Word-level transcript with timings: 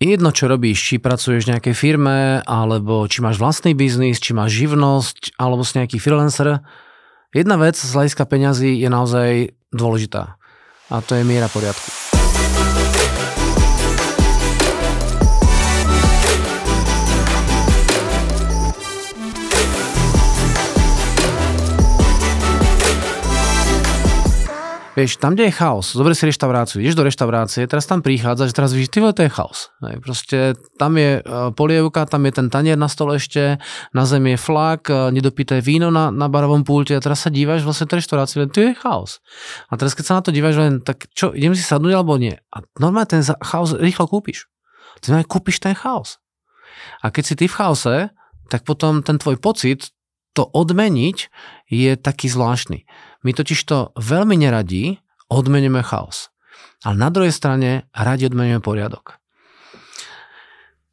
jedno, 0.00 0.30
čo 0.32 0.48
robíš, 0.48 0.78
či 0.82 0.94
pracuješ 1.02 1.48
v 1.48 1.56
nejakej 1.56 1.74
firme, 1.76 2.44
alebo 2.44 3.08
či 3.08 3.24
máš 3.24 3.40
vlastný 3.40 3.72
biznis, 3.72 4.20
či 4.20 4.36
máš 4.36 4.56
živnosť, 4.56 5.40
alebo 5.40 5.64
si 5.64 5.80
nejaký 5.80 5.96
freelancer, 5.96 6.60
jedna 7.32 7.56
vec 7.56 7.76
z 7.76 7.90
hľadiska 7.92 8.24
peňazí 8.28 8.76
je 8.76 8.88
naozaj 8.88 9.30
dôležitá. 9.72 10.36
A 10.86 11.02
to 11.02 11.18
je 11.18 11.26
miera 11.26 11.50
poriadku. 11.50 12.05
Vieš, 24.96 25.20
tam, 25.20 25.36
kde 25.36 25.52
je 25.52 25.60
chaos, 25.60 25.92
zober 25.92 26.16
si 26.16 26.24
reštauráciu, 26.24 26.80
ideš 26.80 26.96
do 26.96 27.04
reštaurácie, 27.04 27.68
teraz 27.68 27.84
tam 27.84 28.00
prichádzaš, 28.00 28.56
teraz 28.56 28.72
vidíš, 28.72 28.88
ty 28.96 29.04
to 29.04 29.22
je 29.22 29.28
chaos. 29.28 29.68
Hej, 29.84 30.00
proste 30.00 30.38
tam 30.80 30.96
je 30.96 31.20
uh, 31.20 31.52
polievka, 31.52 32.08
tam 32.08 32.24
je 32.24 32.32
ten 32.32 32.48
tanier 32.48 32.80
na 32.80 32.88
stole 32.88 33.20
ešte, 33.20 33.60
na 33.92 34.02
zemi 34.08 34.32
je 34.34 34.40
flak, 34.40 34.88
uh, 34.88 35.12
nedopité 35.12 35.60
víno 35.60 35.92
na, 35.92 36.08
na 36.08 36.32
barovom 36.32 36.64
pulte 36.64 36.96
a 36.96 37.04
teraz 37.04 37.28
sa 37.28 37.30
dívaš 37.30 37.68
vlastne 37.68 37.84
tej 37.84 38.00
reštaurácii, 38.00 38.36
len 38.40 38.48
tu 38.48 38.64
je 38.64 38.72
chaos. 38.72 39.20
A 39.68 39.76
teraz 39.76 39.92
keď 39.92 40.04
sa 40.08 40.16
na 40.16 40.22
to 40.24 40.32
dívaš, 40.32 40.56
len 40.56 40.80
tak 40.80 41.12
čo, 41.12 41.36
idem 41.36 41.52
si 41.52 41.60
sadnúť 41.60 41.92
alebo 41.92 42.16
nie? 42.16 42.32
A 42.56 42.64
normálne 42.80 43.20
ten 43.20 43.20
chaos 43.20 43.76
rýchlo 43.76 44.08
kúpiš. 44.08 44.48
Ty 45.04 45.20
kúpiš 45.28 45.60
ten 45.60 45.76
chaos. 45.76 46.24
A 47.04 47.12
keď 47.12 47.24
si 47.28 47.34
ty 47.36 47.44
v 47.52 47.56
chaose, 47.56 47.96
tak 48.48 48.64
potom 48.64 49.02
ten 49.02 49.18
tvoj 49.18 49.36
pocit, 49.42 49.90
to 50.36 50.44
odmeniť 50.44 51.32
je 51.72 51.96
taký 51.96 52.28
zvláštny. 52.28 52.84
My 53.24 53.32
totiž 53.32 53.58
to 53.64 53.96
veľmi 53.96 54.36
neradí 54.36 55.00
odmenujeme 55.32 55.82
chaos. 55.82 56.30
Ale 56.84 56.94
na 57.00 57.08
druhej 57.08 57.32
strane 57.32 57.88
radi 57.96 58.28
odmenujeme 58.28 58.62
poriadok. 58.62 59.18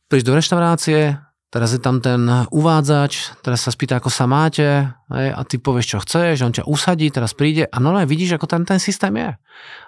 Príď 0.08 0.32
do 0.32 0.38
reštaurácie, 0.38 1.18
teraz 1.54 1.74
je 1.74 1.82
tam 1.82 2.02
ten 2.02 2.26
uvádzač, 2.50 3.44
teraz 3.46 3.66
sa 3.66 3.70
spýta, 3.74 4.02
ako 4.02 4.10
sa 4.10 4.26
máte 4.26 4.90
a 5.10 5.42
ty 5.46 5.58
povieš, 5.62 5.86
čo 5.86 5.98
chceš, 6.02 6.42
on 6.46 6.54
ťa 6.54 6.66
usadí, 6.66 7.10
teraz 7.14 7.38
príde 7.38 7.70
a 7.70 7.78
normálne 7.78 8.10
vidíš, 8.10 8.38
ako 8.38 8.50
tam 8.50 8.64
ten 8.66 8.82
systém 8.82 9.14
je. 9.14 9.30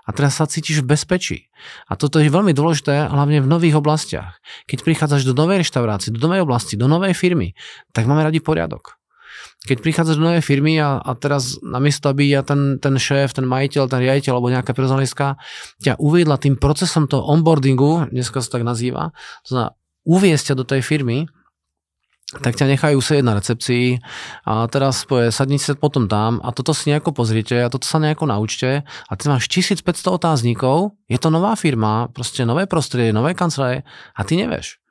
A 0.05 0.09
teraz 0.13 0.37
sa 0.37 0.49
cítiš 0.49 0.85
v 0.85 0.93
bezpečí. 0.93 1.49
A 1.89 1.97
toto 1.97 2.21
je 2.21 2.29
veľmi 2.29 2.53
dôležité, 2.53 3.09
hlavne 3.09 3.41
v 3.41 3.49
nových 3.49 3.81
oblastiach. 3.81 4.37
Keď 4.69 4.85
prichádzaš 4.85 5.25
do 5.25 5.33
novej 5.33 5.65
reštaurácie, 5.65 6.13
do 6.13 6.21
novej 6.21 6.45
oblasti, 6.45 6.77
do 6.77 6.85
novej 6.85 7.17
firmy, 7.17 7.57
tak 7.93 8.05
máme 8.05 8.21
radi 8.21 8.41
poriadok 8.41 8.97
keď 9.65 9.77
prichádzaš 9.81 10.21
do 10.21 10.29
novej 10.29 10.45
firmy 10.45 10.77
a, 10.77 11.01
a 11.01 11.11
teraz 11.17 11.57
namiesto, 11.65 12.07
aby 12.09 12.29
ja 12.29 12.45
ten, 12.45 12.77
ten 12.77 12.95
šéf, 12.95 13.33
ten 13.33 13.49
majiteľ, 13.49 13.89
ten 13.89 14.01
riaditeľ 14.01 14.37
alebo 14.37 14.53
nejaká 14.53 14.71
personalistka 14.77 15.41
ťa 15.81 15.97
uviedla 15.97 16.37
tým 16.37 16.55
procesom 16.55 17.09
toho 17.09 17.25
onboardingu, 17.25 18.13
dneska 18.13 18.39
sa 18.45 18.61
tak 18.61 18.63
nazýva, 18.63 19.11
to 19.43 19.57
znamená 19.57 19.69
uviesť 20.05 20.53
ťa 20.53 20.55
do 20.55 20.65
tej 20.69 20.81
firmy, 20.85 21.25
tak 22.25 22.57
ťa 22.57 22.65
nechajú 22.73 22.97
sedieť 22.97 23.25
na 23.25 23.37
recepcii 23.37 24.01
a 24.49 24.65
teraz 24.65 25.05
povie, 25.05 25.29
sadni 25.29 25.61
sa 25.61 25.77
potom 25.77 26.09
tam 26.09 26.41
a 26.41 26.49
toto 26.49 26.73
si 26.73 26.89
nejako 26.89 27.13
pozrite 27.13 27.53
a 27.61 27.69
toto 27.69 27.85
sa 27.85 28.01
nejako 28.01 28.25
naučte 28.25 28.81
a 28.81 29.11
ty 29.13 29.29
máš 29.29 29.45
1500 29.47 29.85
otáznikov, 30.09 30.97
je 31.05 31.21
to 31.21 31.29
nová 31.29 31.53
firma, 31.53 32.09
proste 32.09 32.41
nové 32.41 32.65
prostredie, 32.65 33.13
nové 33.13 33.37
kancelárie 33.37 33.85
a 34.17 34.21
ty 34.25 34.41
nevieš. 34.41 34.81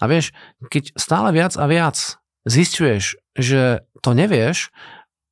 A 0.00 0.08
vieš, 0.10 0.32
keď 0.72 0.96
stále 0.96 1.30
viac 1.30 1.54
a 1.60 1.64
viac 1.68 2.18
zistuješ, 2.48 3.20
že 3.38 3.86
to 4.02 4.12
nevieš 4.12 4.74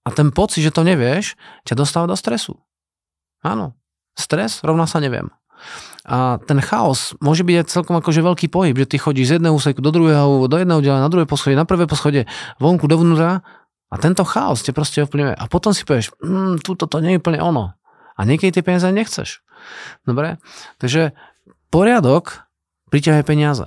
a 0.06 0.14
ten 0.14 0.32
pocit, 0.32 0.64
že 0.64 0.72
to 0.72 0.86
nevieš, 0.86 1.36
ťa 1.68 1.74
dostáva 1.76 2.08
do 2.08 2.16
stresu. 2.16 2.56
Áno, 3.44 3.76
stres 4.16 4.64
rovná 4.64 4.88
sa 4.88 5.02
neviem. 5.02 5.28
A 6.08 6.40
ten 6.48 6.56
chaos 6.64 7.12
môže 7.20 7.44
byť 7.44 7.56
aj 7.60 7.66
celkom 7.68 8.00
akože 8.00 8.24
veľký 8.24 8.48
pohyb, 8.48 8.72
že 8.72 8.88
ty 8.88 8.96
chodíš 8.96 9.26
z 9.28 9.34
jedného 9.36 9.52
úseku 9.52 9.84
do 9.84 9.92
druhého, 9.92 10.48
do 10.48 10.56
jedného 10.56 10.80
diela, 10.80 11.04
na 11.04 11.12
druhé 11.12 11.28
poschodie, 11.28 11.58
na 11.58 11.68
prvé 11.68 11.84
poschodie, 11.84 12.24
vonku, 12.56 12.88
dovnútra 12.88 13.44
a 13.91 13.94
tento 14.00 14.24
chaos 14.24 14.64
ťa 14.64 14.72
proste 14.72 14.98
ovplyvňuje. 15.04 15.36
A 15.36 15.44
potom 15.50 15.76
si 15.76 15.84
povieš, 15.84 16.16
hm, 16.22 16.64
túto 16.64 16.88
to 16.88 17.04
nie 17.04 17.19
je 17.19 17.20
úplne 17.20 17.42
ono. 17.42 17.76
A 18.16 18.20
niekedy 18.25 18.54
tie 18.54 18.64
peniaze 18.64 18.88
nechceš. 18.88 19.44
Dobre? 20.09 20.41
Takže 20.80 21.12
poriadok 21.69 22.48
priťahuje 22.88 23.22
peniaze. 23.26 23.66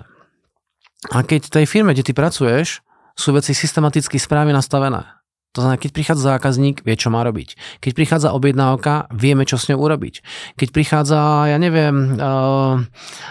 A 1.11 1.21
keď 1.21 1.51
tej 1.51 1.65
firme, 1.67 1.93
kde 1.93 2.07
ty 2.07 2.13
pracuješ, 2.15 2.81
sú 3.13 3.33
veci 3.33 3.53
systematicky 3.53 4.17
správne 4.17 4.53
nastavené. 4.53 5.23
To 5.53 5.61
znamená, 5.61 5.77
keď 5.77 5.91
prichádza 5.93 6.33
zákazník, 6.33 6.81
vie, 6.81 6.97
čo 6.97 7.13
má 7.13 7.21
robiť. 7.21 7.77
Keď 7.77 7.91
prichádza 7.93 8.33
objednávka, 8.33 9.05
vieme, 9.13 9.45
čo 9.45 9.61
s 9.61 9.69
ňou 9.69 9.85
urobiť. 9.85 10.25
Keď 10.57 10.69
prichádza, 10.73 11.45
ja 11.45 11.61
neviem, 11.61 12.17
uh, 12.17 12.81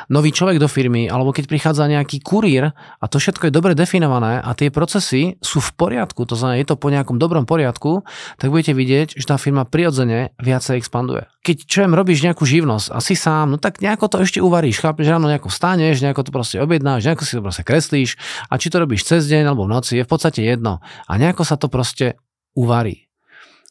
nový 0.06 0.30
človek 0.30 0.62
do 0.62 0.70
firmy, 0.70 1.10
alebo 1.10 1.34
keď 1.34 1.50
prichádza 1.50 1.90
nejaký 1.90 2.22
kurír 2.22 2.70
a 2.78 3.04
to 3.10 3.18
všetko 3.18 3.50
je 3.50 3.56
dobre 3.58 3.74
definované 3.74 4.38
a 4.38 4.54
tie 4.54 4.70
procesy 4.70 5.34
sú 5.42 5.58
v 5.58 5.74
poriadku, 5.74 6.22
to 6.22 6.38
znamená, 6.38 6.62
je 6.62 6.70
to 6.70 6.78
po 6.78 6.94
nejakom 6.94 7.18
dobrom 7.18 7.42
poriadku, 7.42 8.06
tak 8.38 8.54
budete 8.54 8.78
vidieť, 8.78 9.18
že 9.18 9.26
tá 9.26 9.34
firma 9.34 9.66
prirodzene 9.66 10.30
viacej 10.38 10.78
expanduje. 10.78 11.26
Keď 11.42 11.56
čo 11.66 11.82
viem, 11.82 11.98
robíš 11.98 12.22
nejakú 12.22 12.46
živnosť 12.46 12.94
a 12.94 13.02
si 13.02 13.18
sám, 13.18 13.54
no 13.54 13.58
tak 13.58 13.82
nejako 13.82 14.06
to 14.06 14.22
ešte 14.22 14.38
uvaríš, 14.38 14.78
chápeš, 14.78 15.10
ráno 15.10 15.26
nejako 15.26 15.50
vstaneš, 15.50 15.98
nejako 15.98 16.22
to 16.22 16.30
proste 16.30 16.56
objednáš, 16.62 17.02
nejako 17.02 17.26
si 17.26 17.34
to 17.34 17.42
proste 17.42 17.66
kreslíš 17.66 18.10
a 18.46 18.54
či 18.62 18.70
to 18.70 18.78
robíš 18.78 19.02
cez 19.02 19.26
deň 19.26 19.50
alebo 19.50 19.66
v 19.66 19.74
noci, 19.74 19.98
je 19.98 20.06
v 20.06 20.10
podstate 20.10 20.46
jedno. 20.46 20.78
A 21.10 21.12
nejako 21.18 21.42
sa 21.42 21.58
to 21.58 21.66
proste 21.66 22.14
uvarí. 22.54 23.10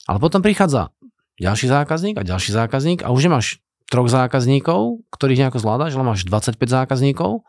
Ale 0.03 0.19
potom 0.19 0.43
prichádza 0.43 0.91
ďalší 1.39 1.71
zákazník 1.71 2.19
a 2.19 2.27
ďalší 2.27 2.51
zákazník 2.51 2.99
a 3.07 3.15
už 3.15 3.31
nemáš 3.31 3.63
troch 3.91 4.07
zákazníkov, 4.07 5.03
ktorých 5.11 5.47
nejako 5.47 5.59
zvládaš, 5.59 5.99
ale 5.99 6.15
máš 6.15 6.23
25 6.23 6.55
zákazníkov 6.55 7.43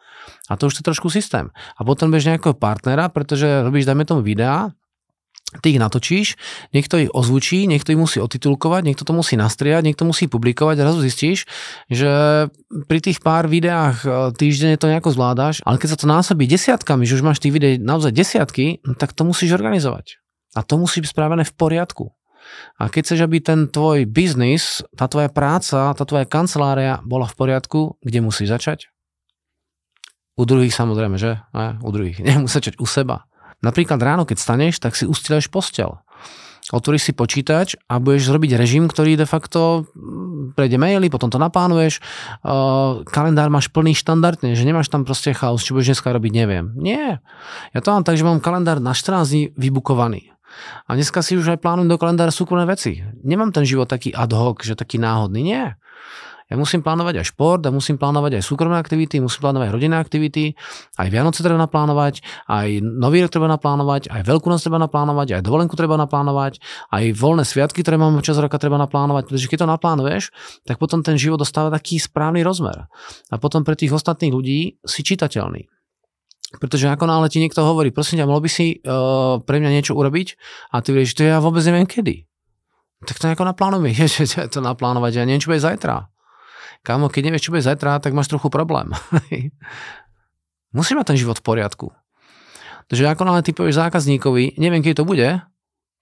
a 0.50 0.52
to 0.58 0.66
už 0.66 0.82
je 0.82 0.86
trošku 0.86 1.06
systém. 1.06 1.54
A 1.78 1.80
potom 1.86 2.10
bež 2.10 2.26
nejakého 2.26 2.58
partnera, 2.58 3.06
pretože 3.10 3.46
robíš, 3.62 3.86
dajme 3.86 4.02
tomu 4.02 4.26
videá, 4.26 4.74
ty 5.60 5.76
ich 5.76 5.80
natočíš, 5.82 6.40
niekto 6.72 6.96
ich 6.96 7.10
ozvučí, 7.12 7.68
niekto 7.68 7.92
ich 7.92 8.00
musí 8.00 8.18
otitulkovať, 8.22 8.82
niekto 8.88 9.04
to 9.04 9.12
musí 9.12 9.36
nastriať, 9.36 9.84
niekto 9.84 10.08
musí 10.08 10.30
publikovať 10.30 10.80
a 10.80 10.84
zrazu 10.88 11.00
zistíš, 11.04 11.44
že 11.92 12.08
pri 12.88 12.98
tých 13.04 13.20
pár 13.20 13.52
videách 13.52 13.96
e, 14.00 14.08
týždenne 14.32 14.80
to 14.80 14.88
nejako 14.88 15.12
zvládaš, 15.12 15.60
ale 15.68 15.76
keď 15.76 15.88
sa 15.92 16.00
to 16.00 16.06
násobí 16.08 16.48
desiatkami, 16.48 17.04
že 17.04 17.20
už 17.20 17.26
máš 17.26 17.44
tých 17.44 17.52
videí 17.52 17.74
naozaj 17.76 18.16
desiatky, 18.16 18.80
tak 18.96 19.12
to 19.12 19.28
musíš 19.28 19.52
organizovať. 19.52 20.22
A 20.56 20.64
to 20.64 20.80
musí 20.80 21.04
byť 21.04 21.10
spravené 21.12 21.44
v 21.44 21.52
poriadku. 21.52 22.12
A 22.76 22.90
keď 22.90 23.02
chceš, 23.12 23.20
aby 23.24 23.38
ten 23.38 23.70
tvoj 23.70 24.04
biznis, 24.04 24.82
tá 24.98 25.06
tvoja 25.06 25.30
práca, 25.30 25.94
tá 25.94 26.04
tvoja 26.04 26.26
kancelária 26.26 27.00
bola 27.06 27.24
v 27.28 27.36
poriadku, 27.38 27.80
kde 28.02 28.18
musíš 28.20 28.52
začať? 28.52 28.92
U 30.36 30.48
druhých 30.48 30.72
samozrejme, 30.72 31.20
že? 31.20 31.44
Ne, 31.52 31.76
u 31.80 31.90
druhých. 31.92 32.20
Nemusíš 32.26 32.56
začať 32.58 32.74
u 32.80 32.86
seba. 32.88 33.28
Napríklad 33.62 34.02
ráno, 34.02 34.26
keď 34.26 34.38
staneš, 34.42 34.82
tak 34.82 34.98
si 34.98 35.06
ustiluješ 35.06 35.48
postel. 35.48 36.02
Otvoríš 36.70 37.10
si 37.10 37.12
počítač 37.12 37.74
a 37.90 37.98
budeš 37.98 38.30
zrobiť 38.30 38.54
režim, 38.54 38.86
ktorý 38.86 39.18
de 39.18 39.26
facto 39.26 39.90
mm, 39.98 40.54
prejde 40.54 40.78
maily, 40.78 41.10
potom 41.10 41.26
to 41.26 41.42
naplánuješ. 41.42 41.98
Uh, 42.46 43.02
kalendár 43.10 43.50
máš 43.50 43.66
plný 43.66 43.98
štandardne, 43.98 44.54
že 44.54 44.62
nemáš 44.62 44.86
tam 44.86 45.02
proste 45.02 45.34
chaos, 45.34 45.66
čo 45.66 45.74
budeš 45.74 45.98
dneska 45.98 46.14
robiť, 46.14 46.32
neviem. 46.32 46.70
Nie. 46.78 47.18
Ja 47.74 47.80
to 47.82 47.90
mám 47.90 48.06
tak, 48.06 48.14
že 48.14 48.22
mám 48.22 48.38
kalendár 48.38 48.78
na 48.78 48.94
14 48.94 49.26
dní 49.26 49.42
vybukovaný. 49.58 50.30
A 50.86 50.94
dneska 50.94 51.24
si 51.24 51.34
už 51.34 51.56
aj 51.56 51.58
plánujem 51.64 51.90
do 51.90 51.98
kalendára 51.98 52.30
súkromné 52.30 52.68
veci. 52.68 53.02
Nemám 53.24 53.50
ten 53.50 53.66
život 53.66 53.90
taký 53.90 54.14
ad 54.14 54.30
hoc, 54.30 54.62
že 54.62 54.78
taký 54.78 55.02
náhodný. 55.02 55.42
Nie. 55.42 55.80
Ja 56.52 56.60
musím 56.60 56.84
plánovať 56.84 57.24
aj 57.24 57.26
šport, 57.32 57.64
ja 57.64 57.72
musím 57.72 57.96
plánovať 57.96 58.36
aj 58.36 58.44
súkromné 58.44 58.76
aktivity, 58.76 59.24
musím 59.24 59.40
plánovať 59.40 59.72
aj 59.72 59.72
rodinné 59.72 59.96
aktivity, 59.96 60.52
aj 61.00 61.08
Vianoce 61.08 61.40
treba 61.40 61.56
naplánovať, 61.56 62.20
aj 62.44 62.84
Nový 62.84 63.24
rok 63.24 63.32
treba 63.32 63.48
naplánovať, 63.48 64.12
aj 64.12 64.20
Veľkú 64.20 64.52
noc 64.52 64.60
treba 64.60 64.76
naplánovať, 64.76 65.40
aj 65.40 65.42
dovolenku 65.48 65.72
treba 65.80 65.96
naplánovať, 65.96 66.60
aj 66.92 67.16
voľné 67.16 67.48
sviatky, 67.48 67.80
ktoré 67.80 67.96
máme 67.96 68.20
čas 68.20 68.36
roka, 68.36 68.60
treba 68.60 68.76
naplánovať, 68.76 69.32
pretože 69.32 69.48
keď 69.48 69.64
to 69.64 69.68
naplánuješ, 69.72 70.22
tak 70.68 70.76
potom 70.76 71.00
ten 71.00 71.16
život 71.16 71.40
dostáva 71.40 71.72
taký 71.72 71.96
správny 71.96 72.44
rozmer. 72.44 72.84
A 73.32 73.40
potom 73.40 73.64
pre 73.64 73.72
tých 73.72 73.96
ostatných 73.96 74.36
ľudí 74.36 74.76
si 74.84 75.00
čitateľný. 75.00 75.72
Pretože 76.60 76.92
ako 76.92 77.08
náhle 77.08 77.32
ti 77.32 77.40
niekto 77.40 77.64
hovorí, 77.64 77.88
prosím 77.96 78.20
ťa, 78.20 78.28
mohol 78.28 78.44
by 78.44 78.50
si 78.52 78.76
uh, 78.84 79.40
pre 79.40 79.56
mňa 79.56 79.72
niečo 79.72 79.96
urobiť 79.96 80.36
a 80.76 80.84
ty 80.84 80.92
vieš, 80.92 81.16
to 81.16 81.24
ja 81.24 81.40
vôbec 81.40 81.64
neviem 81.64 81.88
kedy. 81.88 82.28
Tak 83.08 83.16
to 83.16 83.24
nejako 83.24 83.48
naplánuj, 83.48 83.96
že 84.28 84.28
to 84.52 84.60
naplánovať, 84.60 85.16
ja 85.16 85.24
neviem, 85.24 85.40
čo 85.40 85.48
bude 85.48 85.64
zajtra. 85.64 86.11
Kámo, 86.82 87.06
keď 87.06 87.30
nevieš, 87.30 87.46
čo 87.46 87.52
bude 87.54 87.62
zajtra, 87.62 88.02
tak 88.02 88.10
máš 88.10 88.26
trochu 88.26 88.50
problém. 88.50 88.90
Musíš 90.76 90.98
mať 90.98 91.14
ten 91.14 91.18
život 91.20 91.38
v 91.38 91.46
poriadku. 91.46 91.86
Takže 92.90 93.06
ako 93.06 93.22
náhle 93.22 93.46
ty 93.46 93.54
povieš 93.54 93.78
zákazníkovi, 93.78 94.58
neviem, 94.58 94.82
keď 94.82 95.02
to 95.02 95.04
bude, 95.06 95.28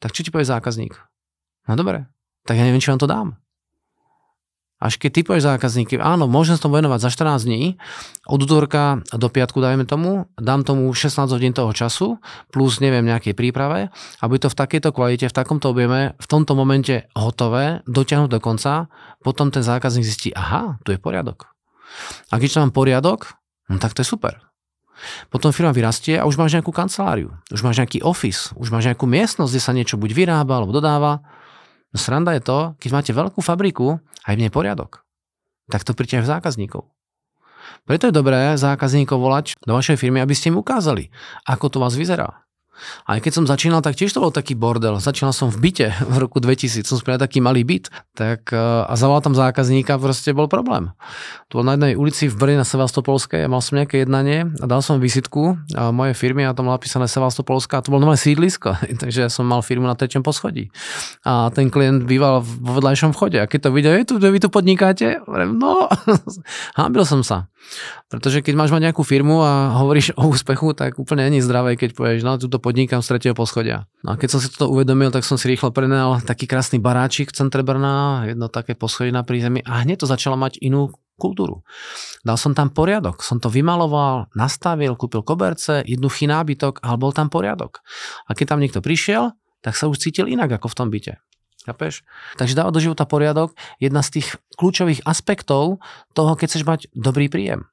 tak 0.01 0.11
čo 0.17 0.25
ti 0.25 0.33
povie 0.33 0.49
zákazník? 0.49 0.97
No 1.69 1.77
dobre, 1.77 2.09
tak 2.49 2.57
ja 2.57 2.65
neviem, 2.65 2.81
či 2.81 2.89
vám 2.89 3.03
to 3.03 3.11
dám. 3.11 3.37
Až 4.81 4.97
keď 4.97 5.11
ty 5.13 5.21
povieš 5.29 5.45
zákazníky, 5.45 6.01
áno, 6.01 6.25
môžem 6.25 6.57
sa 6.57 6.65
tomu 6.65 6.81
venovať 6.81 7.05
za 7.05 7.11
14 7.13 7.45
dní, 7.45 7.77
od 8.25 8.41
útorka 8.41 9.05
do 9.13 9.29
piatku 9.29 9.61
dajme 9.61 9.85
tomu, 9.85 10.33
dám 10.41 10.65
tomu 10.65 10.89
16 10.89 11.29
hodín 11.29 11.53
toho 11.53 11.71
času, 11.77 12.17
plus 12.49 12.81
neviem 12.81 13.05
nejakej 13.05 13.37
príprave, 13.37 13.93
aby 14.25 14.35
to 14.41 14.49
v 14.49 14.57
takejto 14.57 14.97
kvalite, 14.97 15.29
v 15.29 15.37
takomto 15.37 15.69
objeme, 15.69 16.17
v 16.17 16.27
tomto 16.27 16.57
momente 16.57 17.05
hotové, 17.13 17.85
dotiahnuť 17.85 18.31
do 18.33 18.41
konca, 18.41 18.89
potom 19.21 19.53
ten 19.53 19.61
zákazník 19.61 20.09
zistí, 20.09 20.33
aha, 20.33 20.81
tu 20.81 20.97
je 20.97 20.99
poriadok. 20.99 21.53
A 22.33 22.41
keď 22.41 22.65
mám 22.65 22.73
poriadok, 22.73 23.41
No 23.71 23.79
tak 23.79 23.95
to 23.95 24.03
je 24.03 24.11
super. 24.11 24.43
Potom 25.33 25.55
firma 25.55 25.73
vyrastie 25.73 26.19
a 26.19 26.29
už 26.29 26.37
máš 26.37 26.59
nejakú 26.59 26.75
kanceláriu, 26.75 27.33
už 27.49 27.65
máš 27.65 27.81
nejaký 27.81 28.05
office, 28.05 28.53
už 28.59 28.69
máš 28.69 28.91
nejakú 28.91 29.09
miestnosť, 29.09 29.53
kde 29.55 29.63
sa 29.63 29.73
niečo 29.73 29.97
buď 29.97 30.11
vyrába 30.13 30.61
alebo 30.61 30.77
dodáva. 30.77 31.25
No 31.91 31.97
sranda 31.99 32.35
je 32.39 32.43
to, 32.43 32.59
keď 32.79 32.91
máte 32.95 33.13
veľkú 33.15 33.43
fabriku 33.43 33.99
a 34.23 34.27
je 34.31 34.37
v 34.39 34.43
nej 34.47 34.53
poriadok, 34.53 35.03
tak 35.71 35.83
to 35.83 35.95
priťahuje 35.95 36.27
zákazníkov. 36.27 36.87
Preto 37.87 38.11
je 38.11 38.15
dobré 38.15 38.55
zákazníkov 38.59 39.19
volať 39.19 39.47
do 39.63 39.75
vašej 39.75 39.99
firmy, 39.99 40.23
aby 40.23 40.35
ste 40.35 40.51
im 40.51 40.59
ukázali, 40.59 41.11
ako 41.47 41.67
to 41.71 41.79
vás 41.83 41.95
vyzerá. 41.95 42.47
Aj 43.05 43.19
keď 43.21 43.33
som 43.43 43.45
začínal, 43.45 43.85
tak 43.85 43.99
tiež 43.99 44.15
to 44.15 44.23
bol 44.23 44.33
taký 44.33 44.57
bordel. 44.57 44.97
Začínal 45.03 45.35
som 45.35 45.53
v 45.53 45.69
byte 45.69 45.93
v 46.07 46.17
roku 46.17 46.41
2000, 46.41 46.87
som 46.87 46.97
spravil 46.97 47.21
taký 47.21 47.43
malý 47.43 47.67
byt 47.67 47.93
tak, 48.15 48.55
e, 48.55 48.57
a 48.61 48.93
zavolal 48.95 49.21
tam 49.21 49.35
zákazníka, 49.37 50.01
proste 50.01 50.33
bol 50.33 50.47
problém. 50.47 50.95
To 51.53 51.61
bol 51.61 51.67
na 51.67 51.77
jednej 51.77 51.95
ulici 51.99 52.31
v 52.31 52.39
Brne 52.39 52.63
na 52.63 52.67
Sevastopolskej 52.67 53.45
a 53.45 53.53
mal 53.53 53.61
som 53.61 53.77
nejaké 53.77 54.07
jednanie 54.07 54.49
a 54.63 54.65
dal 54.65 54.81
som 54.81 55.03
vizitku 55.03 55.59
a 55.77 55.93
moje 55.93 56.17
firmy 56.17 56.47
a 56.47 56.55
tam 56.57 56.71
bolo 56.71 56.79
napísané 56.79 57.11
Sevastopolská 57.11 57.81
a 57.81 57.85
to 57.85 57.93
bolo 57.93 58.09
nové 58.09 58.17
sídlisko, 58.17 58.79
takže 59.03 59.29
som 59.29 59.45
mal 59.45 59.61
firmu 59.61 59.85
na 59.85 59.99
treťom 59.99 60.25
poschodí. 60.25 60.73
A 61.27 61.53
ten 61.53 61.69
klient 61.69 62.07
býval 62.07 62.41
vo 62.41 62.79
vedľajšom 62.79 63.13
vchode 63.13 63.43
a 63.43 63.51
keď 63.51 63.69
to 63.69 63.71
videl, 63.75 63.93
je 64.01 64.07
tu, 64.09 64.15
vy 64.17 64.39
tu 64.41 64.49
podnikáte? 64.49 65.21
No, 65.51 65.91
hábil 66.81 67.05
som 67.05 67.21
sa. 67.27 67.50
Pretože 68.11 68.43
keď 68.43 68.55
máš 68.59 68.75
mať 68.75 68.91
nejakú 68.91 69.07
firmu 69.07 69.45
a 69.45 69.79
hovoríš 69.79 70.17
o 70.19 70.27
úspechu, 70.33 70.75
tak 70.75 70.99
úplne 70.99 71.31
není 71.31 71.39
zdravé, 71.39 71.79
keď 71.79 71.95
povieš, 71.95 72.21
no 72.27 72.41
túto 72.41 72.59
podnikám 72.59 73.05
z 73.05 73.15
tretieho 73.15 73.35
poschodia. 73.37 73.87
No 74.03 74.15
a 74.15 74.19
keď 74.19 74.29
som 74.37 74.41
si 74.43 74.51
toto 74.51 74.73
uvedomil, 74.73 75.15
tak 75.15 75.23
som 75.23 75.39
si 75.39 75.47
rýchlo 75.47 75.71
prenajal 75.71 76.25
taký 76.25 76.51
krásny 76.51 76.83
baráčik 76.83 77.31
v 77.31 77.39
centre 77.39 77.63
Brna, 77.63 78.27
jedno 78.27 78.51
také 78.51 78.75
poschodie 78.75 79.15
na 79.15 79.23
prízemí 79.23 79.63
a 79.63 79.87
hneď 79.87 80.03
to 80.03 80.07
začalo 80.11 80.35
mať 80.35 80.59
inú 80.65 80.91
kultúru. 81.21 81.61
Dal 82.25 82.41
som 82.41 82.57
tam 82.57 82.73
poriadok, 82.73 83.21
som 83.21 83.37
to 83.37 83.53
vymaloval, 83.53 84.33
nastavil, 84.33 84.97
kúpil 84.97 85.21
koberce, 85.21 85.85
jednoduchý 85.85 86.27
nábytok, 86.33 86.81
ale 86.81 86.97
bol 86.97 87.13
tam 87.13 87.29
poriadok. 87.29 87.85
A 88.25 88.33
keď 88.33 88.57
tam 88.57 88.61
niekto 88.65 88.81
prišiel, 88.81 89.37
tak 89.61 89.77
sa 89.77 89.93
už 89.93 90.01
cítil 90.01 90.25
inak 90.33 90.49
ako 90.49 90.73
v 90.73 90.77
tom 90.81 90.89
byte. 90.89 91.21
Chápeš? 91.69 92.01
Takže 92.41 92.57
dáva 92.57 92.73
do 92.73 92.81
života 92.81 93.05
poriadok 93.05 93.53
jedna 93.77 94.01
z 94.01 94.21
tých 94.21 94.41
kľúčových 94.57 95.05
aspektov 95.05 95.85
toho, 96.17 96.33
keď 96.33 96.47
chceš 96.49 96.65
mať 96.65 96.81
dobrý 96.97 97.29
príjem. 97.29 97.69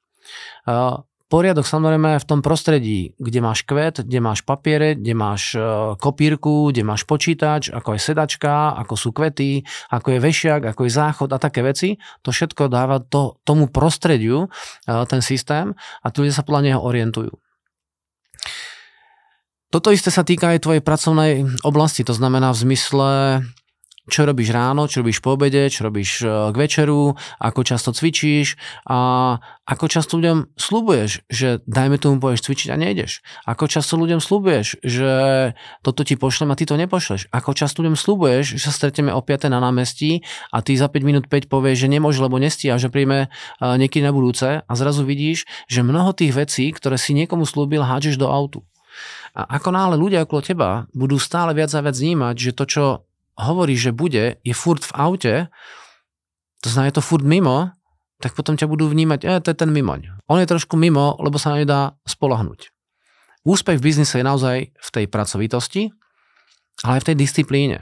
Poriadok 1.28 1.68
samozrejme 1.68 2.16
v 2.16 2.24
tom 2.24 2.40
prostredí, 2.40 3.12
kde 3.20 3.44
máš 3.44 3.60
kvet, 3.60 4.00
kde 4.00 4.16
máš 4.16 4.40
papiere, 4.40 4.96
kde 4.96 5.12
máš 5.12 5.52
e, 5.52 5.60
kopírku, 6.00 6.72
kde 6.72 6.88
máš 6.88 7.04
počítač, 7.04 7.68
ako 7.68 7.92
je 7.92 8.00
sedačka, 8.00 8.72
ako 8.72 8.96
sú 8.96 9.12
kvety, 9.12 9.60
ako 9.92 10.16
je 10.16 10.24
vešiak, 10.24 10.72
ako 10.72 10.88
je 10.88 10.96
záchod 10.96 11.28
a 11.28 11.36
také 11.36 11.60
veci. 11.60 12.00
To 12.24 12.32
všetko 12.32 12.72
dáva 12.72 13.04
to, 13.04 13.36
tomu 13.44 13.68
prostrediu 13.68 14.48
e, 14.88 15.04
ten 15.04 15.20
systém 15.20 15.76
a 16.00 16.08
tu 16.08 16.24
ľudia 16.24 16.32
sa 16.32 16.48
podľa 16.48 16.64
neho 16.64 16.80
orientujú. 16.80 17.36
Toto 19.68 19.92
isté 19.92 20.08
sa 20.08 20.24
týka 20.24 20.56
aj 20.56 20.64
tvojej 20.64 20.80
pracovnej 20.80 21.44
oblasti, 21.60 22.08
to 22.08 22.16
znamená 22.16 22.56
v 22.56 22.72
zmysle 22.72 23.08
čo 24.08 24.24
robíš 24.24 24.50
ráno, 24.50 24.88
čo 24.88 25.04
robíš 25.04 25.20
po 25.20 25.36
obede, 25.36 25.68
čo 25.68 25.86
robíš 25.86 26.24
e, 26.24 26.50
k 26.50 26.56
večeru, 26.56 27.14
ako 27.38 27.60
často 27.62 27.92
cvičíš 27.92 28.56
a 28.88 28.98
ako 29.68 29.84
často 29.86 30.16
ľuďom 30.16 30.56
slúbuješ, 30.56 31.28
že 31.28 31.60
dajme 31.68 32.00
tomu 32.00 32.16
povieš 32.18 32.48
cvičiť 32.48 32.72
a 32.72 32.80
nejdeš. 32.80 33.20
Ako 33.44 33.68
často 33.68 34.00
ľuďom 34.00 34.18
slúbuješ, 34.18 34.80
že 34.80 35.12
toto 35.84 36.08
ti 36.08 36.16
pošlem 36.16 36.48
a 36.48 36.56
ty 36.56 36.64
to 36.64 36.80
nepošleš. 36.80 37.28
Ako 37.28 37.52
často 37.52 37.84
ľuďom 37.84 38.00
slúbuješ, 38.00 38.56
že 38.56 38.64
sa 38.64 38.72
stretneme 38.72 39.12
o 39.12 39.20
5 39.20 39.52
na 39.52 39.60
námestí 39.60 40.24
a 40.48 40.64
ty 40.64 40.72
za 40.72 40.88
5 40.88 41.04
minút 41.04 41.24
5 41.28 41.52
povieš, 41.52 41.84
že 41.84 41.88
nemôžeš, 41.92 42.20
lebo 42.24 42.40
nestia, 42.40 42.80
že 42.80 42.88
príjme 42.88 43.28
e, 43.28 43.28
niekedy 43.60 44.00
na 44.00 44.16
budúce 44.16 44.64
a 44.64 44.72
zrazu 44.72 45.04
vidíš, 45.04 45.44
že 45.68 45.84
mnoho 45.84 46.16
tých 46.16 46.32
vecí, 46.32 46.72
ktoré 46.72 46.96
si 46.96 47.12
niekomu 47.12 47.44
slúbil, 47.44 47.84
hádžeš 47.84 48.16
do 48.16 48.32
autu. 48.32 48.64
A 49.36 49.60
ako 49.60 49.70
náhle 49.70 49.96
ľudia 50.00 50.24
okolo 50.24 50.40
teba 50.42 50.70
budú 50.90 51.20
stále 51.20 51.54
viac 51.54 51.70
a 51.76 51.84
viac 51.84 51.94
vnímať, 51.94 52.34
že 52.34 52.50
to, 52.56 52.64
čo 52.66 52.84
hovorí, 53.38 53.78
že 53.78 53.94
bude, 53.94 54.42
je 54.42 54.54
furt 54.54 54.82
v 54.82 54.92
aute, 54.98 55.34
to 56.58 56.68
znamená, 56.68 56.90
je 56.90 56.98
to 56.98 57.06
furt 57.06 57.22
mimo, 57.22 57.70
tak 58.18 58.34
potom 58.34 58.58
ťa 58.58 58.66
budú 58.66 58.90
vnímať, 58.90 59.20
e, 59.22 59.38
to 59.38 59.54
je 59.54 59.56
ten 59.62 59.70
mimoň. 59.70 60.10
On 60.26 60.42
je 60.42 60.50
trošku 60.50 60.74
mimo, 60.74 61.14
lebo 61.22 61.38
sa 61.38 61.54
nedá 61.54 61.94
spolahnuť. 62.02 62.74
Úspech 63.46 63.78
v 63.78 63.86
biznise 63.86 64.18
je 64.18 64.26
naozaj 64.26 64.74
v 64.74 64.88
tej 64.90 65.06
pracovitosti, 65.06 65.94
ale 66.82 66.98
aj 66.98 67.02
v 67.06 67.08
tej 67.14 67.16
disciplíne. 67.16 67.78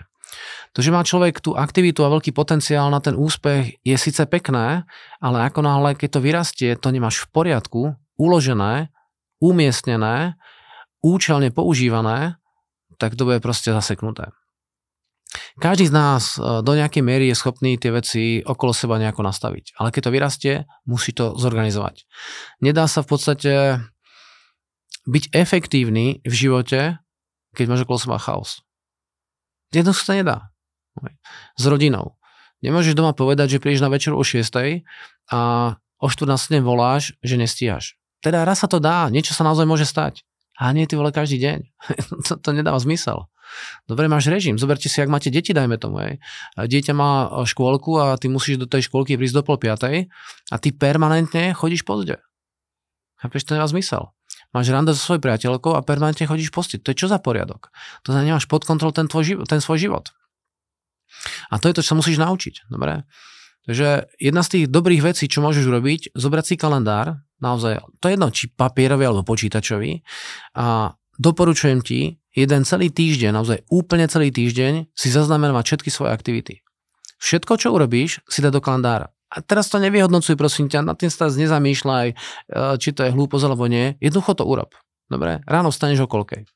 To, 0.76 0.84
že 0.84 0.92
má 0.92 1.00
človek 1.00 1.40
tú 1.40 1.56
aktivitu 1.56 2.04
a 2.04 2.12
veľký 2.12 2.36
potenciál 2.36 2.92
na 2.92 3.00
ten 3.00 3.16
úspech 3.16 3.80
je 3.80 3.96
síce 3.96 4.20
pekné, 4.28 4.84
ale 5.24 5.48
ako 5.48 5.64
náhle, 5.64 5.96
keď 5.96 6.20
to 6.20 6.20
vyrastie, 6.20 6.70
to 6.76 6.92
nemáš 6.92 7.24
v 7.24 7.32
poriadku, 7.32 7.96
uložené, 8.20 8.92
umiestnené, 9.40 10.36
účelne 11.00 11.48
používané, 11.48 12.36
tak 13.00 13.16
to 13.16 13.24
bude 13.24 13.40
proste 13.40 13.72
zaseknuté. 13.72 14.36
Každý 15.56 15.88
z 15.88 15.94
nás 15.96 16.36
e, 16.36 16.60
do 16.60 16.72
nejakej 16.76 17.00
miery 17.00 17.32
je 17.32 17.36
schopný 17.40 17.80
tie 17.80 17.88
veci 17.88 18.44
okolo 18.44 18.76
seba 18.76 19.00
nejako 19.00 19.24
nastaviť. 19.24 19.80
Ale 19.80 19.88
keď 19.88 20.00
to 20.04 20.12
vyrastie, 20.12 20.54
musí 20.84 21.16
to 21.16 21.32
zorganizovať. 21.32 22.04
Nedá 22.60 22.84
sa 22.84 23.00
v 23.00 23.08
podstate 23.08 23.52
byť 25.08 25.24
efektívny 25.32 26.20
v 26.20 26.34
živote, 26.34 27.00
keď 27.56 27.64
máš 27.72 27.88
okolo 27.88 27.98
seba 27.98 28.18
chaos. 28.20 28.60
Jednoducho 29.72 30.04
sa 30.04 30.14
nedá. 30.18 30.36
S 31.56 31.64
rodinou. 31.64 32.20
Nemôžeš 32.60 32.96
doma 32.96 33.16
povedať, 33.16 33.56
že 33.56 33.62
prídeš 33.62 33.84
na 33.84 33.92
večer 33.92 34.12
o 34.12 34.20
6 34.20 34.44
a 35.32 35.40
o 36.00 36.06
14 36.08 36.60
voláš, 36.60 37.16
že 37.24 37.40
nestíhaš. 37.40 37.96
Teda 38.20 38.44
raz 38.44 38.60
sa 38.60 38.68
to 38.68 38.80
dá, 38.80 39.08
niečo 39.08 39.32
sa 39.32 39.44
naozaj 39.44 39.64
môže 39.64 39.88
stať. 39.88 40.24
A 40.56 40.72
nie 40.72 40.88
ty 40.88 40.96
vole 40.96 41.12
každý 41.12 41.36
deň. 41.36 41.58
to, 42.26 42.32
to 42.40 42.48
nedáva 42.52 42.80
zmysel. 42.80 43.28
Dobre, 43.86 44.10
máš 44.10 44.28
režim. 44.28 44.58
Zoberte 44.58 44.90
si, 44.90 44.98
ak 45.00 45.10
máte 45.10 45.30
deti, 45.30 45.54
dajme 45.54 45.76
tomu. 45.78 46.02
Hej. 46.02 46.18
Dieťa 46.56 46.92
má 46.96 47.30
škôlku 47.44 47.96
a 48.00 48.18
ty 48.20 48.26
musíš 48.26 48.60
do 48.60 48.66
tej 48.66 48.88
škôlky 48.88 49.14
prísť 49.14 49.36
do 49.38 49.42
pol 49.46 49.58
piatej 49.60 50.10
a 50.50 50.56
ty 50.56 50.74
permanentne 50.74 51.54
chodíš 51.54 51.86
pozde. 51.86 52.20
Chápeš, 53.22 53.48
to 53.48 53.56
nemá 53.56 53.64
zmysel. 53.68 54.12
Máš 54.54 54.72
rande 54.72 54.92
so 54.92 55.00
svojou 55.00 55.24
priateľkou 55.24 55.72
a 55.76 55.84
permanentne 55.84 56.28
chodíš 56.28 56.52
postiť. 56.52 56.84
To 56.84 56.90
je 56.92 57.00
čo 57.00 57.06
za 57.08 57.20
poriadok? 57.20 57.72
To 58.04 58.12
znamená, 58.12 58.36
nemáš 58.36 58.48
pod 58.48 58.64
kontrol 58.64 58.92
ten, 58.92 59.08
tvoj, 59.08 59.44
ten 59.48 59.60
svoj 59.60 59.80
život. 59.80 60.12
A 61.50 61.58
to 61.58 61.68
je 61.68 61.74
to, 61.76 61.82
čo 61.84 61.92
sa 61.92 61.98
musíš 61.98 62.20
naučiť. 62.20 62.68
Dobre? 62.68 63.04
Takže 63.66 64.14
jedna 64.22 64.46
z 64.46 64.48
tých 64.52 64.64
dobrých 64.70 65.02
vecí, 65.02 65.26
čo 65.26 65.42
môžeš 65.42 65.66
urobiť, 65.66 66.00
zobrať 66.14 66.44
si 66.46 66.54
kalendár, 66.54 67.18
naozaj, 67.42 67.82
to 67.98 68.06
je 68.06 68.14
jedno, 68.14 68.30
či 68.30 68.54
papierový 68.54 69.10
alebo 69.10 69.26
počítačový, 69.26 70.06
a 70.54 70.94
doporučujem 71.18 71.82
ti 71.82 72.22
jeden 72.36 72.62
celý 72.68 72.92
týždeň, 72.92 73.32
naozaj 73.32 73.58
úplne 73.72 74.04
celý 74.12 74.28
týždeň 74.28 74.92
si 74.92 75.08
zaznamenávať 75.08 75.64
všetky 75.74 75.90
svoje 75.90 76.12
aktivity. 76.12 76.54
Všetko, 77.16 77.56
čo 77.56 77.72
urobíš, 77.72 78.20
si 78.28 78.44
dá 78.44 78.52
do 78.52 78.60
kalendára. 78.60 79.08
A 79.32 79.42
teraz 79.42 79.72
to 79.72 79.80
nevyhodnocuj, 79.80 80.38
prosím 80.38 80.70
ťa, 80.70 80.84
na 80.84 80.94
tým 80.94 81.10
sa 81.10 81.26
nezamýšľaj, 81.32 82.06
e, 82.12 82.14
či 82.78 82.94
to 82.94 83.02
je 83.02 83.10
hlúposť 83.10 83.44
alebo 83.48 83.66
nie. 83.66 83.96
Jednoducho 83.98 84.38
to 84.38 84.44
urob. 84.46 84.70
Dobre? 85.08 85.42
Ráno 85.48 85.72
vstaneš 85.72 86.06
o 86.06 86.08
koľkej? 86.12 86.46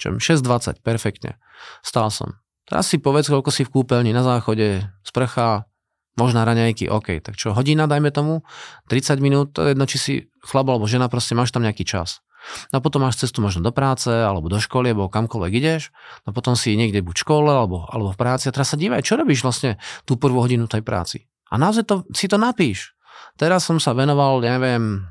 Čo 0.00 0.18
6.20, 0.18 0.82
perfektne. 0.82 1.38
Stál 1.84 2.10
som. 2.10 2.40
Teraz 2.64 2.90
si 2.90 2.98
povedz, 2.98 3.28
koľko 3.28 3.52
si 3.52 3.62
v 3.62 3.70
kúpeľni 3.70 4.10
na 4.10 4.24
záchode, 4.24 4.88
sprcha, 5.04 5.68
možná 6.16 6.42
raňajky, 6.48 6.88
OK. 6.88 7.20
Tak 7.20 7.36
čo, 7.36 7.52
hodina, 7.52 7.84
dajme 7.84 8.08
tomu, 8.10 8.42
30 8.88 9.20
minút, 9.20 9.52
to 9.52 9.68
je 9.68 9.76
jedno, 9.76 9.84
či 9.84 9.98
si 10.00 10.14
chlap 10.42 10.66
alebo 10.66 10.88
žena, 10.88 11.12
proste 11.12 11.36
máš 11.36 11.52
tam 11.52 11.62
nejaký 11.62 11.84
čas. 11.84 12.23
No 12.70 12.78
a 12.78 12.84
potom 12.84 13.02
máš 13.02 13.20
cestu 13.20 13.40
možno 13.40 13.64
do 13.64 13.72
práce, 13.72 14.08
alebo 14.08 14.52
do 14.52 14.60
školy, 14.60 14.92
alebo 14.92 15.12
kamkoľvek 15.12 15.52
ideš. 15.56 15.94
No 16.28 16.36
potom 16.36 16.54
si 16.54 16.76
niekde 16.76 17.00
buď 17.00 17.14
v 17.16 17.22
škole, 17.24 17.50
alebo, 17.50 17.88
alebo 17.88 18.12
v 18.12 18.18
práci. 18.20 18.48
A 18.48 18.54
teraz 18.54 18.72
sa 18.72 18.80
dívaj, 18.80 19.04
čo 19.04 19.16
robíš 19.16 19.42
vlastne 19.42 19.80
tú 20.04 20.20
prvú 20.20 20.44
hodinu 20.44 20.68
tej 20.68 20.84
práci. 20.84 21.24
A 21.48 21.56
naozaj 21.56 21.84
to, 21.88 21.96
si 22.12 22.28
to 22.28 22.36
napíš. 22.36 22.92
Teraz 23.34 23.66
som 23.66 23.78
sa 23.82 23.94
venoval, 23.96 24.42
neviem, 24.42 25.06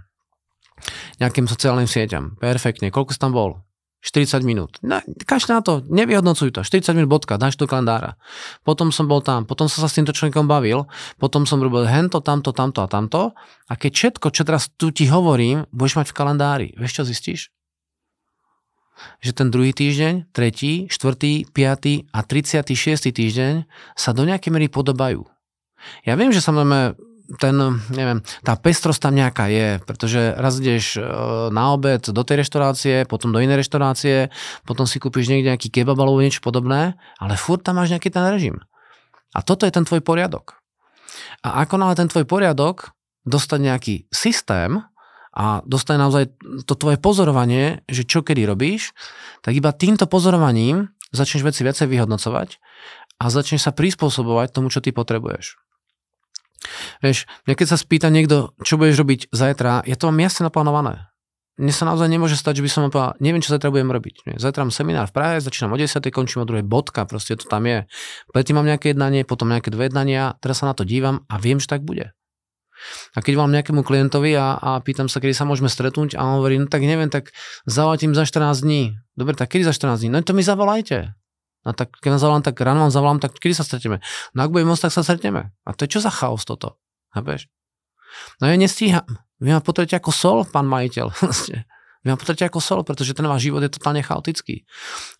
nejakým 1.20 1.48
sociálnym 1.48 1.88
sieťam. 1.88 2.36
Perfektne. 2.40 2.92
Koľko 2.92 3.12
si 3.16 3.20
tam 3.20 3.32
bol? 3.36 3.64
40 4.04 4.44
minút. 4.44 4.84
No, 4.84 5.00
kaž 5.24 5.48
na 5.48 5.64
to, 5.64 5.80
nevyhodnocuj 5.88 6.52
to. 6.52 6.62
40 6.68 6.92
minút 7.00 7.08
bodka, 7.08 7.40
dáš 7.40 7.56
do 7.56 7.72
kalendára. 7.72 8.20
Potom 8.68 8.92
som 8.92 9.08
bol 9.08 9.24
tam, 9.24 9.48
potom 9.48 9.72
som 9.72 9.80
sa 9.80 9.88
s 9.88 9.96
týmto 9.96 10.12
človekom 10.12 10.44
bavil, 10.44 10.92
potom 11.16 11.48
som 11.48 11.64
robil 11.64 11.88
hento, 11.88 12.20
tamto, 12.20 12.52
tamto 12.52 12.84
a 12.84 12.92
tamto. 12.92 13.32
A 13.72 13.74
keď 13.80 13.92
všetko, 13.96 14.28
čo 14.36 14.44
teraz 14.44 14.68
tu 14.76 14.92
ti 14.92 15.08
hovorím, 15.08 15.64
budeš 15.72 16.04
mať 16.04 16.08
v 16.12 16.18
kalendári, 16.20 16.68
vieš 16.76 17.00
čo 17.00 17.04
zistíš? 17.08 17.42
Že 19.24 19.32
ten 19.40 19.48
druhý 19.48 19.72
týždeň, 19.72 20.36
tretí, 20.36 20.92
štvrtý, 20.92 21.48
piatý 21.56 22.04
a 22.12 22.28
36. 22.28 23.08
týždeň 23.08 23.54
sa 23.96 24.12
do 24.12 24.28
nejakej 24.28 24.52
mery 24.52 24.68
podobajú. 24.68 25.24
Ja 26.04 26.20
viem, 26.20 26.36
že 26.36 26.44
samozrejme 26.44 27.00
ten, 27.40 27.56
neviem, 27.90 28.20
tá 28.44 28.60
pestrosť 28.60 29.00
tam 29.08 29.16
nejaká 29.16 29.48
je, 29.48 29.80
pretože 29.88 30.36
raz 30.36 30.60
ideš 30.60 31.00
e, 31.00 31.02
na 31.56 31.72
obed 31.72 32.04
do 32.12 32.22
tej 32.24 32.44
reštaurácie, 32.44 33.08
potom 33.08 33.32
do 33.32 33.40
inej 33.40 33.64
reštaurácie, 33.64 34.28
potom 34.68 34.84
si 34.84 35.00
kúpiš 35.00 35.32
niekde 35.32 35.56
nejaký 35.56 35.72
kebab 35.72 35.96
alebo 35.96 36.20
niečo 36.20 36.44
podobné, 36.44 37.00
ale 37.18 37.40
furt 37.40 37.64
tam 37.64 37.80
máš 37.80 37.96
nejaký 37.96 38.12
ten 38.12 38.28
režim. 38.28 38.60
A 39.34 39.40
toto 39.42 39.64
je 39.64 39.72
ten 39.72 39.88
tvoj 39.88 40.04
poriadok. 40.04 40.60
A 41.42 41.64
ako 41.64 41.80
náhle 41.80 41.96
ten 41.96 42.12
tvoj 42.12 42.28
poriadok 42.28 42.92
dostať 43.24 43.60
nejaký 43.60 43.96
systém 44.12 44.84
a 45.34 45.66
dostane 45.66 45.98
naozaj 45.98 46.30
to 46.68 46.76
tvoje 46.78 47.00
pozorovanie, 47.02 47.82
že 47.90 48.06
čo 48.06 48.22
kedy 48.22 48.46
robíš, 48.46 48.94
tak 49.42 49.58
iba 49.58 49.74
týmto 49.74 50.06
pozorovaním 50.06 50.94
začneš 51.16 51.42
veci 51.46 51.66
viacej 51.66 51.88
vyhodnocovať 51.90 52.60
a 53.18 53.32
začneš 53.32 53.66
sa 53.66 53.72
prispôsobovať 53.72 54.54
tomu, 54.54 54.70
čo 54.70 54.84
ty 54.84 54.94
potrebuješ. 54.94 55.58
Vieš, 57.02 57.26
mňa 57.48 57.56
keď 57.56 57.68
sa 57.70 57.78
spýta 57.78 58.08
niekto, 58.14 58.56
čo 58.62 58.78
budeš 58.78 59.02
robiť 59.02 59.20
zajtra, 59.30 59.86
ja 59.86 59.96
to 59.98 60.10
mám 60.10 60.20
jasne 60.22 60.48
naplánované. 60.48 61.14
Mne 61.54 61.70
sa 61.70 61.86
naozaj 61.86 62.10
nemôže 62.10 62.34
stať, 62.34 62.60
že 62.60 62.64
by 62.66 62.70
som 62.70 62.82
povedal, 62.90 63.14
neviem, 63.22 63.38
čo 63.38 63.54
zajtra 63.54 63.70
budem 63.70 63.94
robiť. 63.94 64.16
Nie, 64.26 64.36
zajtra 64.42 64.66
mám 64.66 64.74
seminár 64.74 65.06
v 65.06 65.14
Prahe, 65.14 65.38
začínam 65.38 65.74
o 65.74 65.78
10, 65.78 66.02
končím 66.10 66.42
o 66.42 66.50
2, 66.50 66.66
bodka, 66.66 67.06
proste 67.06 67.38
to 67.38 67.46
tam 67.46 67.70
je. 67.70 67.86
Predtým 68.34 68.58
mám 68.58 68.66
nejaké 68.66 68.98
jednanie, 68.98 69.22
potom 69.22 69.54
nejaké 69.54 69.70
dve 69.70 69.86
jednania, 69.86 70.34
teraz 70.42 70.66
sa 70.66 70.70
na 70.70 70.74
to 70.74 70.82
dívam 70.82 71.22
a 71.30 71.38
viem, 71.38 71.62
že 71.62 71.70
tak 71.70 71.86
bude. 71.86 72.10
A 73.14 73.22
keď 73.22 73.38
vám 73.38 73.54
nejakému 73.54 73.86
klientovi 73.86 74.34
a, 74.34 74.58
a 74.58 74.70
pýtam 74.82 75.06
sa, 75.06 75.22
kedy 75.22 75.38
sa 75.38 75.46
môžeme 75.46 75.70
stretnúť 75.70 76.18
a 76.18 76.26
on 76.26 76.42
hovorí, 76.42 76.58
no 76.58 76.66
tak 76.66 76.82
neviem, 76.84 77.08
tak 77.08 77.30
zavolajte 77.70 78.10
za 78.18 78.26
14 78.26 78.66
dní. 78.66 78.98
Dobre, 79.14 79.38
tak 79.38 79.54
kedy 79.54 79.70
za 79.70 79.74
14 79.78 80.04
dní? 80.04 80.10
No 80.10 80.26
to 80.26 80.34
mi 80.34 80.42
zavolajte. 80.42 81.14
No 81.64 81.72
tak 81.72 81.96
keď 82.04 82.16
vám 82.16 82.22
zavolám, 82.22 82.44
tak 82.44 82.56
ráno 82.60 82.80
vám 82.88 82.94
zavolám, 82.94 83.20
tak 83.24 83.40
kedy 83.40 83.56
sa 83.56 83.64
stretneme? 83.64 84.04
No 84.36 84.44
ak 84.44 84.52
budem 84.52 84.68
môcť, 84.68 84.88
tak 84.88 84.94
sa 84.94 85.04
stretneme. 85.04 85.56
A 85.64 85.70
to 85.72 85.88
je 85.88 85.96
čo 85.96 86.00
za 86.04 86.12
chaos 86.12 86.44
toto? 86.44 86.76
Chápeš? 87.16 87.48
No 88.44 88.52
ja 88.52 88.60
nestíham. 88.60 89.08
Vy 89.40 89.56
ma 89.56 89.64
potrebujete 89.64 90.00
ako 90.00 90.12
sol, 90.12 90.38
pán 90.44 90.68
majiteľ. 90.68 91.08
Vy 92.04 92.08
ma 92.12 92.20
potrebujete 92.20 92.52
ako 92.52 92.60
sol, 92.60 92.82
pretože 92.84 93.16
ten 93.16 93.24
váš 93.24 93.48
život 93.48 93.64
je 93.64 93.72
totálne 93.72 94.04
chaotický. 94.04 94.68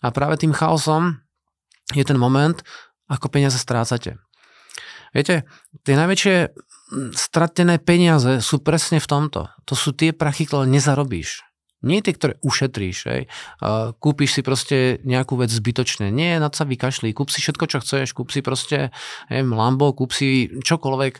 A 0.04 0.12
práve 0.12 0.36
tým 0.36 0.52
chaosom 0.52 1.24
je 1.96 2.04
ten 2.04 2.20
moment, 2.20 2.60
ako 3.08 3.32
peniaze 3.32 3.56
strácate. 3.56 4.20
Viete, 5.14 5.46
tie 5.86 5.96
najväčšie 5.96 6.36
stratené 7.14 7.78
peniaze 7.78 8.42
sú 8.42 8.60
presne 8.60 8.98
v 8.98 9.08
tomto. 9.08 9.48
To 9.70 9.74
sú 9.78 9.94
tie 9.94 10.12
prachy, 10.12 10.50
ktoré 10.50 10.66
nezarobíš. 10.66 11.46
Nie 11.84 12.00
tie, 12.00 12.16
ktoré 12.16 12.40
ušetríš. 12.40 12.98
Hej. 13.12 13.22
Kúpiš 14.00 14.40
si 14.40 14.42
proste 14.42 15.04
nejakú 15.04 15.36
vec 15.36 15.52
zbytočne. 15.52 16.08
Nie, 16.16 16.40
nad 16.40 16.56
sa 16.56 16.64
vykašli. 16.64 17.12
Kúp 17.12 17.28
si 17.28 17.44
všetko, 17.44 17.68
čo 17.68 17.84
chceš. 17.84 18.16
Kúp 18.16 18.32
si 18.32 18.40
proste 18.40 18.96
hej, 19.28 19.44
Lambo, 19.44 19.92
kúp 19.92 20.16
si 20.16 20.48
čokoľvek. 20.64 21.20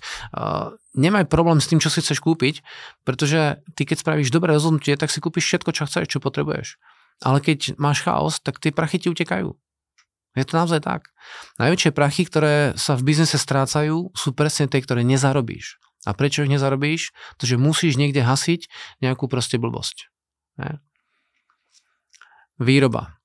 Nemaj 0.96 1.26
problém 1.28 1.60
s 1.60 1.68
tým, 1.68 1.84
čo 1.84 1.92
si 1.92 2.00
chceš 2.00 2.24
kúpiť, 2.24 2.64
pretože 3.04 3.60
ty 3.76 3.84
keď 3.84 3.98
spravíš 4.00 4.32
dobré 4.32 4.56
rozhodnutie, 4.56 4.96
tak 4.96 5.12
si 5.12 5.20
kúpiš 5.20 5.52
všetko, 5.52 5.76
čo 5.76 5.84
chceš, 5.84 6.06
čo 6.16 6.24
potrebuješ. 6.24 6.80
Ale 7.26 7.44
keď 7.44 7.76
máš 7.76 8.06
chaos, 8.06 8.40
tak 8.40 8.64
tie 8.64 8.72
prachy 8.72 9.04
ti 9.04 9.12
utekajú. 9.12 9.52
Je 10.34 10.46
to 10.46 10.54
naozaj 10.54 10.82
tak. 10.86 11.14
Najväčšie 11.62 11.92
prachy, 11.94 12.24
ktoré 12.26 12.74
sa 12.78 12.98
v 12.98 13.06
biznise 13.10 13.38
strácajú, 13.38 14.14
sú 14.14 14.30
presne 14.34 14.66
tie, 14.70 14.82
ktoré 14.82 15.02
nezarobíš. 15.06 15.82
A 16.06 16.14
prečo 16.14 16.46
ich 16.46 16.54
nezarobíš? 16.54 17.14
To, 17.42 17.50
že 17.50 17.58
musíš 17.58 17.98
niekde 17.98 18.22
hasiť 18.26 18.70
nejakú 19.02 19.26
proste 19.26 19.58
blbosť. 19.58 20.13
Výroba. 22.62 23.18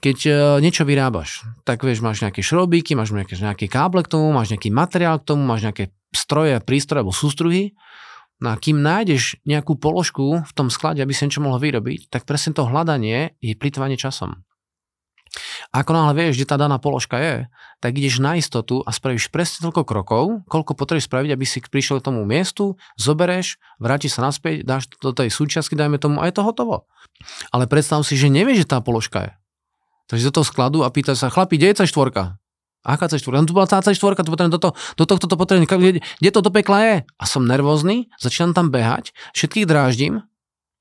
Keď 0.00 0.18
uh, 0.26 0.34
niečo 0.62 0.86
vyrábaš, 0.86 1.44
tak 1.66 1.82
vieš, 1.82 2.00
máš 2.00 2.22
nejaké 2.22 2.40
šrobíky, 2.40 2.94
máš 2.94 3.10
nejaké, 3.10 3.36
nejaký 3.36 3.66
káble 3.66 4.06
k 4.06 4.12
tomu, 4.12 4.30
máš 4.30 4.54
nejaký 4.54 4.70
materiál 4.70 5.18
k 5.20 5.34
tomu, 5.34 5.42
máš 5.44 5.66
nejaké 5.66 5.92
stroje, 6.14 6.56
prístroje 6.62 7.02
alebo 7.04 7.14
sústruhy. 7.14 7.74
No 8.40 8.54
a 8.54 8.56
kým 8.56 8.80
nájdeš 8.80 9.36
nejakú 9.44 9.76
položku 9.76 10.40
v 10.40 10.52
tom 10.56 10.72
sklade, 10.72 11.04
aby 11.04 11.12
si 11.12 11.28
niečo 11.28 11.44
mohol 11.44 11.60
vyrobiť, 11.60 12.08
tak 12.08 12.24
presne 12.24 12.56
to 12.56 12.64
hľadanie 12.64 13.36
je 13.44 13.52
plitvanie 13.52 14.00
časom. 14.00 14.48
Ako 15.70 15.94
náhle 15.94 16.14
vieš, 16.18 16.42
kde 16.42 16.50
tá 16.50 16.56
daná 16.58 16.82
položka 16.82 17.14
je, 17.22 17.36
tak 17.78 17.94
ideš 17.94 18.18
na 18.18 18.34
istotu 18.34 18.82
a 18.82 18.90
spravíš 18.90 19.30
presne 19.30 19.70
toľko 19.70 19.82
krokov, 19.86 20.24
koľko 20.50 20.74
potrebuješ 20.74 21.06
spraviť, 21.06 21.30
aby 21.30 21.44
si 21.46 21.62
prišiel 21.62 22.02
k 22.02 22.10
tomu 22.10 22.26
miestu, 22.26 22.74
zobereš, 22.98 23.62
vrátiš 23.78 24.18
sa 24.18 24.26
naspäť, 24.26 24.66
dáš 24.66 24.90
do 24.98 25.14
tej 25.14 25.30
súčiastky, 25.30 25.78
dajme 25.78 26.02
tomu 26.02 26.18
a 26.18 26.26
je 26.26 26.34
to 26.34 26.42
hotovo. 26.42 26.90
Ale 27.54 27.70
predstav 27.70 28.02
si, 28.02 28.18
že 28.18 28.26
nevieš, 28.26 28.66
že 28.66 28.70
tá 28.74 28.82
položka 28.82 29.30
je. 29.30 29.32
Takže 30.10 30.26
do 30.28 30.34
toho 30.42 30.46
skladu 30.46 30.78
a 30.82 30.90
pýtaš 30.90 31.22
sa, 31.22 31.30
chlapi, 31.30 31.54
kde 31.54 31.70
je 31.70 31.86
C4? 31.86 32.34
Aká 32.82 33.06
C4? 33.06 33.30
No 33.38 33.46
tu 33.46 33.54
bola 33.54 33.70
tá 33.70 33.78
C4, 33.78 34.26
to 34.26 34.32
potrebujem 34.34 34.50
do, 34.50 34.58
to, 34.58 34.74
do 34.98 35.04
tohto 35.06 35.30
to 35.30 35.36
potrebujem, 35.38 35.70
kde, 35.70 36.02
kde 36.02 36.30
to 36.34 36.40
do 36.42 36.50
pekla 36.50 36.78
je? 36.82 36.94
A 37.06 37.24
som 37.30 37.46
nervózny, 37.46 38.10
začínam 38.18 38.50
tam 38.50 38.74
behať, 38.74 39.14
všetkých 39.38 39.68
dráždim 39.70 40.26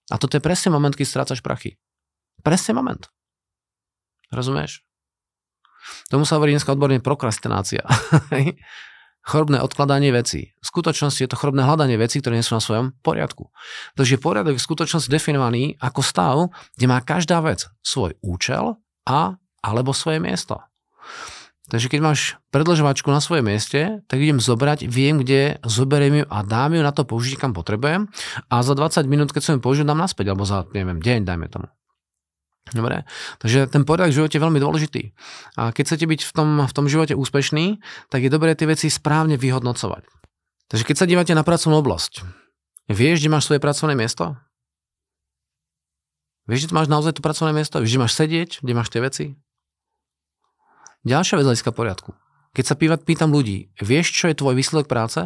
a 0.10 0.16
toto 0.18 0.34
je 0.34 0.42
presne 0.42 0.74
moment, 0.74 0.96
keď 0.98 1.06
strácaš 1.06 1.46
prachy. 1.46 1.78
Presne 2.42 2.74
moment. 2.74 3.06
Rozumieš? 4.30 4.86
Tomu 6.10 6.26
sa 6.26 6.38
hovorí 6.38 6.54
dneska 6.54 6.74
odborne 6.74 7.02
prokrastinácia. 7.02 7.82
chorobné 9.30 9.62
odkladanie 9.62 10.10
vecí. 10.10 10.58
V 10.58 10.66
skutočnosti 10.66 11.22
je 11.22 11.30
to 11.30 11.38
chorobné 11.38 11.62
hľadanie 11.62 12.02
vecí, 12.02 12.18
ktoré 12.18 12.40
nie 12.40 12.46
sú 12.46 12.58
na 12.58 12.64
svojom 12.64 12.98
poriadku. 13.06 13.54
Takže 13.94 14.18
poriadok 14.18 14.58
je 14.58 14.62
v 14.62 14.68
skutočnosti 14.74 15.12
definovaný 15.12 15.78
ako 15.78 16.02
stav, 16.02 16.36
kde 16.74 16.86
má 16.90 16.98
každá 17.04 17.38
vec 17.46 17.70
svoj 17.86 18.18
účel 18.26 18.80
a 19.06 19.38
alebo 19.60 19.92
svoje 19.94 20.24
miesto. 20.24 20.58
Takže 21.70 21.86
keď 21.86 22.00
máš 22.02 22.42
predlžovačku 22.50 23.14
na 23.14 23.22
svojom 23.22 23.46
mieste, 23.46 24.02
tak 24.10 24.18
idem 24.18 24.42
zobrať, 24.42 24.90
viem, 24.90 25.22
kde 25.22 25.62
zoberiem 25.62 26.24
ju 26.24 26.26
a 26.26 26.42
dám 26.42 26.74
ju 26.74 26.82
na 26.82 26.90
to 26.90 27.06
použiť, 27.06 27.38
kam 27.38 27.54
potrebujem 27.54 28.10
a 28.50 28.56
za 28.66 28.74
20 28.74 29.06
minút, 29.06 29.30
keď 29.30 29.42
som 29.46 29.54
ju 29.54 29.62
použil, 29.62 29.86
dám 29.86 30.02
naspäť, 30.02 30.34
alebo 30.34 30.50
za, 30.50 30.66
neviem, 30.74 30.98
deň, 30.98 31.30
dajme 31.30 31.46
tomu. 31.46 31.70
Dobre, 32.70 33.02
takže 33.42 33.66
ten 33.66 33.82
poriadok 33.82 34.14
v 34.14 34.18
živote 34.22 34.36
je 34.38 34.46
veľmi 34.46 34.62
dôležitý. 34.62 35.04
A 35.58 35.74
keď 35.74 35.84
chcete 35.90 36.06
byť 36.06 36.22
v 36.22 36.32
tom, 36.38 36.50
v 36.70 36.74
tom 36.76 36.86
živote 36.86 37.18
úspešný, 37.18 37.82
tak 38.14 38.22
je 38.22 38.30
dobré 38.30 38.54
tie 38.54 38.70
veci 38.70 38.94
správne 38.94 39.42
vyhodnocovať. 39.42 40.06
Takže 40.70 40.86
keď 40.86 40.96
sa 41.02 41.10
dívate 41.10 41.34
na 41.34 41.42
pracovnú 41.42 41.82
oblasť, 41.82 42.22
vieš, 42.94 43.26
kde 43.26 43.34
máš 43.34 43.50
svoje 43.50 43.58
pracovné 43.58 43.98
miesto? 43.98 44.38
Vieš, 46.46 46.70
kde 46.70 46.78
máš 46.78 46.90
naozaj 46.94 47.18
to 47.18 47.26
pracovné 47.26 47.58
miesto? 47.58 47.82
Vieš, 47.82 47.90
kde 47.90 48.04
máš 48.06 48.14
sedieť? 48.14 48.50
Kde 48.62 48.74
máš 48.78 48.90
tie 48.94 49.02
veci? 49.02 49.26
Ďalšia 51.10 51.42
vec 51.42 51.46
hľadiska 51.50 51.74
poriadku. 51.74 52.14
Keď 52.54 52.66
sa 52.66 52.76
pýtam 52.78 53.34
ľudí, 53.34 53.74
vieš, 53.82 54.14
čo 54.14 54.30
je 54.30 54.38
tvoj 54.38 54.54
výsledok 54.54 54.86
práce? 54.86 55.26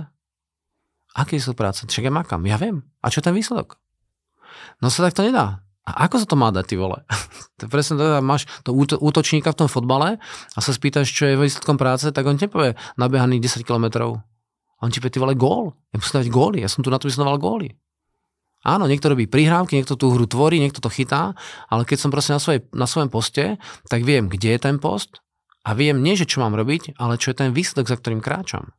Aký 1.11 1.35
je 1.35 1.43
výsledok 1.43 1.59
práce? 1.59 1.81
Však 1.87 2.07
ja 2.07 2.13
makám. 2.13 2.43
Ja 2.47 2.55
viem. 2.55 2.87
A 3.03 3.11
čo 3.11 3.19
je 3.19 3.27
ten 3.27 3.35
výsledok? 3.35 3.79
No 4.79 4.87
sa 4.87 5.07
tak 5.07 5.15
to 5.15 5.27
nedá. 5.27 5.63
A 5.83 6.07
ako 6.07 6.15
sa 6.23 6.27
to 6.27 6.39
má 6.39 6.47
dať, 6.47 6.65
ty 6.73 6.75
vole? 6.79 7.03
to 7.59 7.67
presne 7.67 7.99
to, 7.99 8.23
máš 8.23 8.47
to 8.63 8.71
útočníka 8.99 9.51
v 9.51 9.59
tom 9.65 9.69
fotbale 9.69 10.19
a 10.55 10.57
sa 10.63 10.71
spýtaš, 10.71 11.11
čo 11.11 11.27
je 11.27 11.39
výsledkom 11.39 11.75
práce, 11.75 12.07
tak 12.07 12.23
on 12.23 12.39
ti 12.39 12.47
povie 12.47 12.79
nabehaný 12.95 13.43
10 13.43 13.67
km. 13.67 14.19
On 14.79 14.89
ti 14.91 15.03
povie, 15.03 15.13
ty 15.15 15.19
vole, 15.19 15.35
gól. 15.35 15.75
Ja 15.91 15.99
musím 15.99 16.23
dať 16.23 16.27
góly. 16.31 16.57
Ja 16.63 16.71
som 16.71 16.83
tu 16.83 16.91
na 16.91 16.99
to 16.99 17.07
vysnoval 17.11 17.39
góly. 17.39 17.75
Áno, 18.63 18.87
niekto 18.87 19.11
robí 19.11 19.27
prihrávky, 19.27 19.75
niekto 19.75 19.99
tú 19.99 20.15
hru 20.15 20.23
tvorí, 20.23 20.55
niekto 20.55 20.79
to 20.79 20.87
chytá, 20.87 21.35
ale 21.67 21.83
keď 21.83 21.97
som 21.99 22.09
proste 22.15 22.31
na, 22.31 22.39
svojej, 22.39 22.63
na 22.71 22.87
svojom 22.87 23.11
poste, 23.11 23.59
tak 23.91 24.07
viem, 24.07 24.31
kde 24.31 24.55
je 24.55 24.59
ten 24.59 24.79
post 24.79 25.19
a 25.67 25.75
viem 25.75 25.99
nie, 25.99 26.15
že 26.15 26.23
čo 26.23 26.39
mám 26.39 26.55
robiť, 26.55 26.95
ale 26.95 27.19
čo 27.19 27.35
je 27.35 27.43
ten 27.43 27.51
výsledok, 27.51 27.91
za 27.91 27.99
ktorým 27.99 28.23
kráčam. 28.23 28.71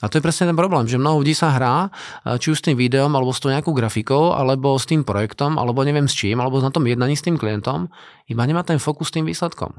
A 0.00 0.08
to 0.08 0.16
je 0.16 0.24
presne 0.24 0.48
ten 0.48 0.56
problém, 0.56 0.88
že 0.88 0.96
mnoho 0.96 1.20
ľudí 1.20 1.36
sa 1.36 1.52
hrá, 1.52 1.88
e, 2.24 2.40
či 2.40 2.52
už 2.52 2.60
s 2.60 2.64
tým 2.64 2.76
videom, 2.76 3.12
alebo 3.12 3.32
s 3.32 3.40
tou 3.40 3.52
nejakou 3.52 3.76
grafikou, 3.76 4.32
alebo 4.32 4.76
s 4.76 4.88
tým 4.88 5.04
projektom, 5.04 5.60
alebo 5.60 5.84
neviem 5.84 6.08
s 6.08 6.16
čím, 6.16 6.40
alebo 6.40 6.60
na 6.60 6.72
tom 6.72 6.88
jednaní 6.88 7.16
s 7.16 7.24
tým 7.24 7.36
klientom, 7.36 7.92
iba 8.28 8.42
nemá 8.48 8.64
ten 8.64 8.80
fokus 8.80 9.12
s 9.12 9.14
tým 9.16 9.28
výsledkom. 9.28 9.76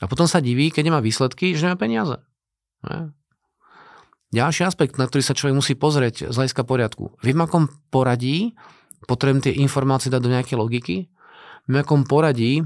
A 0.00 0.04
potom 0.08 0.24
sa 0.24 0.40
diví, 0.40 0.72
keď 0.72 0.90
nemá 0.90 1.00
výsledky, 1.04 1.52
že 1.52 1.68
nemá 1.68 1.76
peniaze. 1.76 2.16
Ne? 2.88 3.12
Ďalší 4.30 4.62
aspekt, 4.62 4.94
na 4.94 5.10
ktorý 5.10 5.26
sa 5.26 5.34
človek 5.34 5.58
musí 5.58 5.74
pozrieť 5.74 6.30
z 6.30 6.34
hľadiska 6.34 6.62
poriadku. 6.62 7.18
V 7.18 7.26
akom 7.34 7.66
poradí 7.90 8.54
potrebujem 9.10 9.42
tie 9.42 9.54
informácie 9.58 10.06
dať 10.06 10.20
do 10.22 10.30
nejakej 10.30 10.56
logiky, 10.56 10.96
v 11.66 11.74
akom 11.74 12.06
poradí 12.06 12.62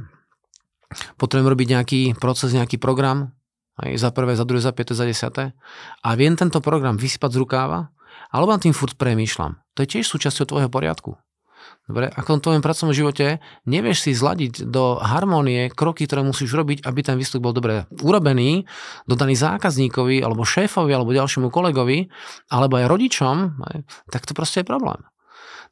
potrebujem 1.16 1.50
robiť 1.50 1.68
nejaký 1.74 2.00
proces, 2.20 2.52
nejaký 2.52 2.76
program, 2.76 3.32
aj 3.80 3.98
za 3.98 4.10
prvé, 4.14 4.38
za 4.38 4.46
druhé, 4.46 4.62
za 4.62 4.72
piaté, 4.74 4.92
za 4.94 5.06
desiaté. 5.06 5.56
A 6.06 6.14
viem 6.14 6.38
tento 6.38 6.62
program 6.62 6.94
vysypať 6.94 7.30
z 7.34 7.40
rukáva, 7.42 7.90
alebo 8.30 8.54
na 8.54 8.60
tým 8.62 8.74
furt 8.74 8.94
premýšľam. 8.94 9.58
To 9.74 9.82
je 9.82 9.98
tiež 9.98 10.06
súčasťou 10.06 10.46
tvojho 10.46 10.70
poriadku. 10.70 11.18
Dobre, 11.84 12.08
ako 12.08 12.40
v 12.40 12.44
tvojom 12.48 12.62
pracovnom 12.64 12.96
živote 12.96 13.44
nevieš 13.68 14.08
si 14.08 14.16
zladiť 14.16 14.64
do 14.64 14.96
harmónie 14.96 15.68
kroky, 15.68 16.08
ktoré 16.08 16.24
musíš 16.24 16.56
robiť, 16.56 16.80
aby 16.80 17.00
ten 17.04 17.20
výsledok 17.20 17.44
bol 17.44 17.52
dobre 17.52 17.84
urobený, 18.00 18.64
dodaný 19.04 19.36
zákazníkovi, 19.36 20.24
alebo 20.24 20.48
šéfovi, 20.48 20.92
alebo 20.96 21.12
ďalšiemu 21.12 21.52
kolegovi, 21.52 22.08
alebo 22.48 22.80
aj 22.80 22.88
rodičom, 22.88 23.36
tak 24.08 24.24
to 24.24 24.32
proste 24.32 24.64
je 24.64 24.66
problém. 24.68 24.96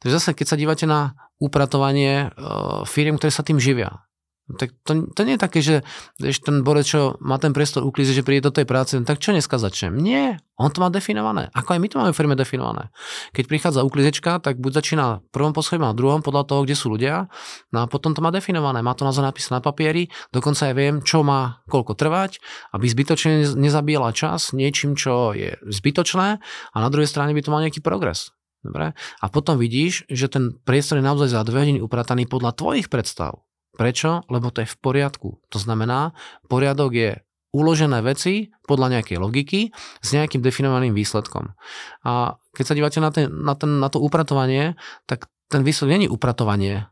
Takže 0.05 0.21
zase, 0.21 0.37
keď 0.37 0.45
sa 0.53 0.59
dívate 0.59 0.85
na 0.85 1.17
upratovanie 1.41 2.29
uh, 2.29 2.85
firiem, 2.85 3.17
ktoré 3.17 3.33
sa 3.33 3.41
tým 3.41 3.57
živia, 3.57 4.05
tak 4.43 4.75
to, 4.83 5.07
to 5.15 5.21
nie 5.23 5.39
je 5.39 5.41
také, 5.41 5.59
že 5.63 5.87
vieš, 6.19 6.43
ten 6.43 6.67
borec, 6.67 6.83
čo 6.83 7.15
má 7.23 7.39
ten 7.39 7.55
priestor 7.55 7.87
uklíze, 7.87 8.11
že 8.11 8.27
príde 8.27 8.51
do 8.51 8.51
tej 8.51 8.67
práce, 8.67 8.99
no 8.99 9.07
tak 9.07 9.23
čo 9.23 9.31
dneska 9.31 9.55
začnem? 9.55 9.95
Nie, 9.95 10.43
on 10.59 10.67
to 10.67 10.83
má 10.83 10.91
definované. 10.91 11.47
Ako 11.55 11.73
aj 11.75 11.79
my 11.79 11.87
to 11.87 11.95
máme 11.95 12.11
v 12.11 12.19
firme 12.19 12.35
definované. 12.35 12.91
Keď 13.31 13.47
prichádza 13.47 13.87
uklízečka, 13.87 14.43
tak 14.43 14.59
buď 14.59 14.83
začína 14.83 15.23
v 15.23 15.29
prvom 15.31 15.55
poschodí, 15.55 15.79
a 15.79 15.95
druhom 15.95 16.19
podľa 16.19 16.43
toho, 16.43 16.67
kde 16.67 16.75
sú 16.75 16.91
ľudia, 16.91 17.31
no 17.71 17.77
a 17.81 17.85
potom 17.87 18.11
to 18.11 18.19
má 18.19 18.35
definované. 18.35 18.83
Má 18.83 18.91
to 18.99 19.07
naozaj 19.07 19.23
napísané 19.23 19.57
na 19.57 19.63
papieri, 19.63 20.11
dokonca 20.35 20.67
aj 20.67 20.75
viem, 20.75 20.95
čo 20.99 21.23
má 21.23 21.63
koľko 21.71 21.95
trvať, 21.95 22.43
aby 22.75 22.83
zbytočne 22.83 23.55
nezabíjala 23.55 24.11
čas 24.11 24.51
niečím, 24.51 24.99
čo 24.99 25.31
je 25.31 25.55
zbytočné 25.63 26.27
a 26.43 26.77
na 26.77 26.89
druhej 26.91 27.07
strane 27.07 27.31
by 27.31 27.39
to 27.39 27.51
mal 27.51 27.63
nejaký 27.63 27.79
progres. 27.79 28.35
Dobre? 28.63 28.95
A 28.95 29.25
potom 29.27 29.59
vidíš, 29.59 30.07
že 30.07 30.31
ten 30.31 30.55
priestor 30.63 30.99
je 30.99 31.07
naozaj 31.07 31.35
za 31.35 31.43
dve 31.43 31.67
hodiny 31.67 31.79
uprataný 31.83 32.27
podľa 32.31 32.55
tvojich 32.55 32.87
predstav. 32.87 33.43
Prečo? 33.73 34.21
Lebo 34.29 34.53
to 34.53 34.61
je 34.61 34.69
v 34.69 34.77
poriadku. 34.79 35.41
To 35.49 35.57
znamená, 35.57 36.13
poriadok 36.45 36.91
je 36.93 37.11
uložené 37.53 38.01
veci 38.01 38.49
podľa 38.65 38.99
nejakej 38.99 39.17
logiky 39.21 39.69
s 40.01 40.09
nejakým 40.13 40.41
definovaným 40.41 40.97
výsledkom. 40.97 41.53
A 42.01 42.35
keď 42.57 42.65
sa 42.65 42.77
dívate 42.77 42.99
na, 43.01 43.13
ten, 43.13 43.29
na, 43.29 43.53
ten, 43.53 43.77
na 43.77 43.87
to 43.93 44.01
upratovanie, 44.01 44.73
tak 45.05 45.29
ten 45.53 45.61
výsledok 45.61 45.93
není 45.93 46.07
upratovanie. 46.09 46.89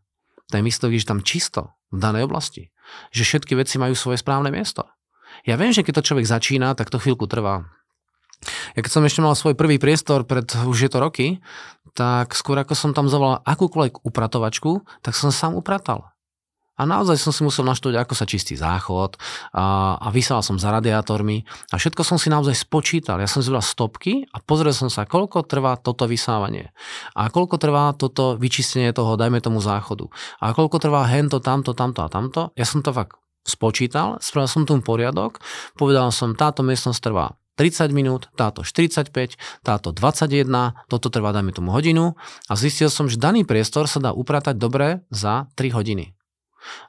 Ten 0.54 0.62
výsledok 0.62 0.94
je, 0.94 1.02
že 1.02 1.10
tam 1.10 1.26
čisto 1.26 1.74
v 1.90 1.98
danej 1.98 2.30
oblasti. 2.30 2.70
Že 3.10 3.42
všetky 3.42 3.54
veci 3.58 3.82
majú 3.82 3.98
svoje 3.98 4.22
správne 4.22 4.54
miesto. 4.54 4.86
Ja 5.50 5.58
viem, 5.58 5.74
že 5.74 5.82
keď 5.82 6.02
to 6.02 6.08
človek 6.14 6.30
začína, 6.30 6.78
tak 6.78 6.94
to 6.94 7.02
chvíľku 7.02 7.26
trvá. 7.26 7.66
Ja 8.74 8.82
keď 8.82 8.92
som 8.92 9.06
ešte 9.06 9.22
mal 9.22 9.38
svoj 9.38 9.54
prvý 9.54 9.78
priestor 9.78 10.26
pred 10.26 10.46
už 10.46 10.78
je 10.78 10.90
to 10.90 11.02
roky, 11.02 11.28
tak 11.94 12.34
skôr 12.34 12.58
ako 12.58 12.74
som 12.74 12.92
tam 12.94 13.10
zavolal 13.10 13.42
akúkoľvek 13.46 14.06
upratovačku, 14.06 14.86
tak 15.06 15.14
som 15.14 15.34
sám 15.34 15.58
upratal. 15.58 16.11
A 16.80 16.88
naozaj 16.88 17.20
som 17.20 17.36
si 17.36 17.44
musel 17.44 17.68
naštúť, 17.68 18.00
ako 18.00 18.14
sa 18.16 18.24
čistí 18.24 18.56
záchod 18.56 19.20
a, 19.52 19.98
a 20.00 20.08
vysielal 20.10 20.42
som 20.42 20.56
za 20.56 20.72
radiátormi 20.72 21.44
a 21.70 21.76
všetko 21.76 22.02
som 22.02 22.16
si 22.16 22.32
naozaj 22.32 22.56
spočítal. 22.56 23.20
Ja 23.20 23.28
som 23.28 23.44
zbral 23.44 23.62
stopky 23.62 24.26
a 24.32 24.40
pozrel 24.40 24.72
som 24.72 24.88
sa, 24.88 25.04
koľko 25.04 25.44
trvá 25.46 25.76
toto 25.78 26.08
vysávanie 26.08 26.72
a 27.14 27.28
koľko 27.28 27.60
trvá 27.60 27.92
toto 27.94 28.40
vyčistenie 28.40 28.96
toho, 28.96 29.20
dajme 29.20 29.44
tomu 29.44 29.60
záchodu 29.60 30.08
a 30.40 30.56
koľko 30.56 30.80
trvá 30.80 31.06
hento, 31.12 31.44
tamto, 31.44 31.76
tamto 31.76 32.02
a 32.02 32.10
tamto. 32.10 32.56
Ja 32.56 32.64
som 32.64 32.80
to 32.80 32.96
fakt 32.96 33.20
spočítal, 33.44 34.22
spravil 34.22 34.50
som 34.50 34.64
tomu 34.66 34.86
poriadok, 34.86 35.42
povedal 35.76 36.14
som, 36.14 36.38
táto 36.38 36.62
miestnosť 36.62 37.00
trvá 37.02 37.36
30 37.60 37.94
minút, 37.94 38.32
táto 38.34 38.64
45, 38.64 39.38
táto 39.62 39.94
21, 39.94 40.50
toto 40.88 41.08
trvá 41.12 41.30
dajme 41.36 41.52
tomu 41.54 41.70
hodinu 41.76 42.18
a 42.48 42.54
zistil 42.58 42.90
som, 42.90 43.06
že 43.06 43.20
daný 43.20 43.46
priestor 43.46 43.86
sa 43.86 44.02
dá 44.02 44.16
upratať 44.16 44.56
dobre 44.58 45.04
za 45.14 45.52
3 45.60 45.78
hodiny. 45.78 46.16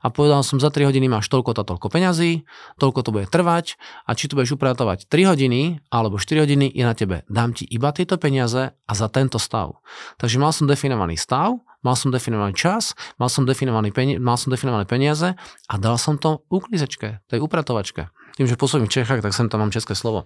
A 0.00 0.12
povedal 0.12 0.44
som, 0.44 0.60
za 0.60 0.68
3 0.68 0.88
hodiny 0.88 1.08
máš 1.08 1.28
toľko 1.32 1.56
to 1.56 1.62
toľko 1.64 1.88
peňazí, 1.88 2.44
toľko 2.78 3.00
to 3.04 3.10
bude 3.10 3.26
trvať 3.28 3.76
a 4.06 4.14
či 4.16 4.28
tu 4.28 4.36
budeš 4.38 4.56
upratovať 4.56 5.08
3 5.08 5.32
hodiny 5.32 5.82
alebo 5.88 6.20
4 6.20 6.44
hodiny 6.44 6.70
je 6.70 6.84
na 6.84 6.94
tebe. 6.96 7.26
Dám 7.28 7.56
ti 7.56 7.64
iba 7.68 7.90
tieto 7.90 8.16
peniaze 8.16 8.72
a 8.72 8.92
za 8.92 9.08
tento 9.08 9.40
stav. 9.40 9.80
Takže 10.20 10.36
mal 10.36 10.52
som 10.52 10.68
definovaný 10.68 11.16
stav, 11.16 11.58
mal 11.82 11.98
som 11.98 12.14
definovaný 12.14 12.54
čas, 12.54 12.94
mal 13.18 13.28
som, 13.28 13.42
definovaný 13.44 13.90
peni- 13.90 14.18
mal 14.22 14.38
som 14.38 14.54
definované 14.54 14.86
peniaze 14.86 15.34
a 15.68 15.74
dal 15.76 15.98
som 15.98 16.16
to 16.16 16.46
uklízečke, 16.48 17.24
tej 17.26 17.38
upratovačke. 17.42 18.08
Tým, 18.38 18.48
že 18.48 18.56
pôsobím 18.56 18.88
v 18.88 19.02
Čechách, 19.02 19.20
tak 19.20 19.36
sem 19.36 19.52
tam 19.52 19.60
mám 19.60 19.74
české 19.74 19.92
slovo. 19.92 20.24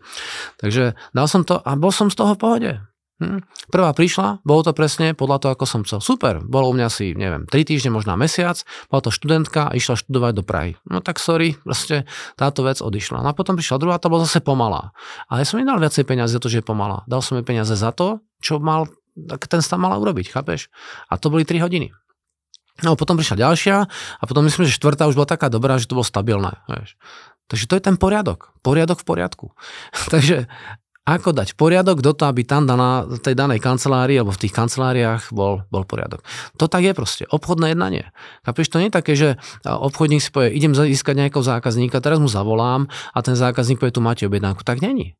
Takže 0.63 0.95
dal 1.11 1.27
som 1.27 1.43
to 1.43 1.59
a 1.59 1.75
bol 1.75 1.91
som 1.91 2.07
z 2.07 2.15
toho 2.15 2.39
v 2.39 2.41
pohode. 2.41 2.73
Hm. 3.17 3.41
Prvá 3.73 3.97
prišla, 3.97 4.45
bolo 4.45 4.61
to 4.61 4.77
presne 4.77 5.17
podľa 5.17 5.39
toho, 5.41 5.51
ako 5.57 5.65
som 5.65 5.81
chcel. 5.89 6.05
Super, 6.05 6.45
bolo 6.45 6.69
u 6.69 6.77
mňa 6.77 6.89
si, 6.93 7.17
neviem, 7.17 7.49
3 7.49 7.65
týždne, 7.65 7.89
možná 7.89 8.13
mesiac, 8.13 8.61
bola 8.93 9.01
to 9.01 9.09
študentka 9.09 9.73
a 9.73 9.73
išla 9.73 9.97
študovať 9.97 10.33
do 10.37 10.45
Prahy. 10.45 10.77
No 10.85 11.01
tak 11.01 11.17
sorry, 11.17 11.57
proste 11.65 12.05
táto 12.37 12.61
vec 12.61 12.85
odišla. 12.85 13.25
No 13.25 13.33
a 13.33 13.35
potom 13.37 13.57
prišla 13.57 13.81
druhá, 13.81 13.97
to 13.97 14.13
bola 14.13 14.29
zase 14.29 14.45
pomalá. 14.45 14.93
Ale 15.33 15.43
ja 15.43 15.47
som 15.49 15.57
jej 15.57 15.65
dal 15.65 15.81
viacej 15.81 16.05
peniazy 16.05 16.37
za 16.37 16.41
to, 16.45 16.53
že 16.53 16.61
je 16.61 16.69
pomalá. 16.69 17.09
Dal 17.09 17.25
som 17.25 17.41
jej 17.41 17.47
peniaze 17.49 17.73
za 17.73 17.89
to, 17.89 18.21
čo 18.45 18.61
mal, 18.61 18.85
tak 19.17 19.49
ten 19.49 19.65
stav 19.65 19.81
mala 19.81 19.97
urobiť, 19.97 20.37
chápeš? 20.37 20.69
A 21.09 21.17
to 21.17 21.33
boli 21.33 21.49
3 21.49 21.65
hodiny. 21.65 21.97
No 22.85 23.01
potom 23.01 23.17
prišla 23.17 23.41
ďalšia 23.41 23.77
a 24.21 24.23
potom 24.29 24.45
myslím, 24.45 24.69
že 24.69 24.77
štvrtá 24.77 25.09
už 25.09 25.17
bola 25.17 25.25
taká 25.25 25.49
dobrá, 25.49 25.81
že 25.81 25.89
to 25.89 25.97
bolo 25.97 26.05
stabilné. 26.05 26.61
Vieš. 26.69 27.01
Takže 27.49 27.65
to 27.65 27.75
je 27.79 27.83
ten 27.83 27.97
poriadok. 27.97 28.53
Poriadok 28.61 29.01
v 29.01 29.09
poriadku. 29.09 29.47
Takže 30.13 30.51
ako 31.07 31.31
dať 31.31 31.55
poriadok 31.55 32.03
do 32.03 32.11
toho, 32.11 32.35
aby 32.35 32.43
tam 32.43 32.67
daná, 32.67 33.07
tej 33.23 33.39
danej 33.39 33.63
kancelárii 33.63 34.19
alebo 34.19 34.35
v 34.35 34.43
tých 34.43 34.55
kanceláriách 34.59 35.31
bol, 35.31 35.63
bol 35.71 35.87
poriadok. 35.87 36.27
To 36.59 36.67
tak 36.67 36.83
je 36.83 36.93
proste. 36.99 37.25
Obchodné 37.31 37.79
jednanie. 37.79 38.11
Kapeš, 38.43 38.75
to 38.75 38.83
nie 38.83 38.91
je 38.91 38.99
také, 38.99 39.13
že 39.15 39.29
obchodník 39.63 40.19
si 40.19 40.35
povie, 40.35 40.51
idem 40.59 40.75
získať 40.75 41.15
nejakého 41.15 41.47
zákazníka, 41.47 42.03
teraz 42.03 42.19
mu 42.19 42.27
zavolám 42.27 42.91
a 43.15 43.19
ten 43.23 43.39
zákazník 43.39 43.79
povie, 43.79 43.95
tu 43.95 44.03
máte 44.03 44.27
objednávku. 44.27 44.67
Tak 44.67 44.83
není. 44.83 45.15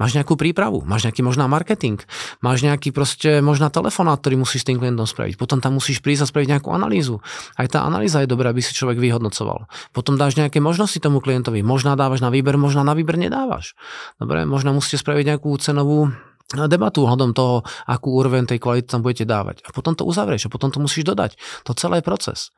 Máš 0.00 0.16
nejakú 0.16 0.40
prípravu, 0.40 0.80
máš 0.88 1.04
nejaký 1.04 1.20
možná 1.20 1.44
marketing, 1.46 2.00
máš 2.40 2.64
nejaký 2.64 2.90
proste 2.96 3.44
možná 3.44 3.68
telefonát, 3.68 4.18
ktorý 4.18 4.40
musíš 4.40 4.64
s 4.64 4.68
tým 4.72 4.80
klientom 4.80 5.04
spraviť. 5.04 5.36
Potom 5.36 5.60
tam 5.60 5.76
musíš 5.76 6.00
prísť 6.00 6.24
a 6.24 6.30
spraviť 6.32 6.48
nejakú 6.58 6.72
analýzu. 6.72 7.20
Aj 7.60 7.68
tá 7.68 7.84
analýza 7.84 8.24
je 8.24 8.32
dobrá, 8.32 8.50
aby 8.50 8.64
si 8.64 8.72
človek 8.72 8.96
vyhodnocoval. 8.96 9.68
Potom 9.92 10.16
dáš 10.16 10.40
nejaké 10.40 10.64
možnosti 10.64 10.96
tomu 10.96 11.20
klientovi. 11.20 11.60
Možná 11.60 11.92
dávaš 11.94 12.24
na 12.24 12.32
výber, 12.32 12.56
možná 12.56 12.82
na 12.82 12.96
výber 12.96 13.20
nedávaš. 13.20 13.76
Dobre, 14.16 14.48
možno 14.48 14.72
musíte 14.72 15.00
spraviť 15.00 15.36
nejakú 15.36 15.52
cenovú 15.60 16.08
debatu 16.68 17.04
hľadom 17.08 17.32
toho, 17.32 17.64
akú 17.88 18.12
úroveň 18.12 18.44
tej 18.44 18.60
kvality 18.60 18.88
tam 18.88 19.00
budete 19.00 19.24
dávať. 19.24 19.64
A 19.64 19.72
potom 19.72 19.96
to 19.96 20.04
uzavrieš 20.04 20.48
a 20.48 20.52
potom 20.52 20.68
to 20.68 20.78
musíš 20.78 21.08
dodať. 21.08 21.40
To 21.64 21.72
celé 21.72 22.00
je 22.00 22.08
proces. 22.08 22.52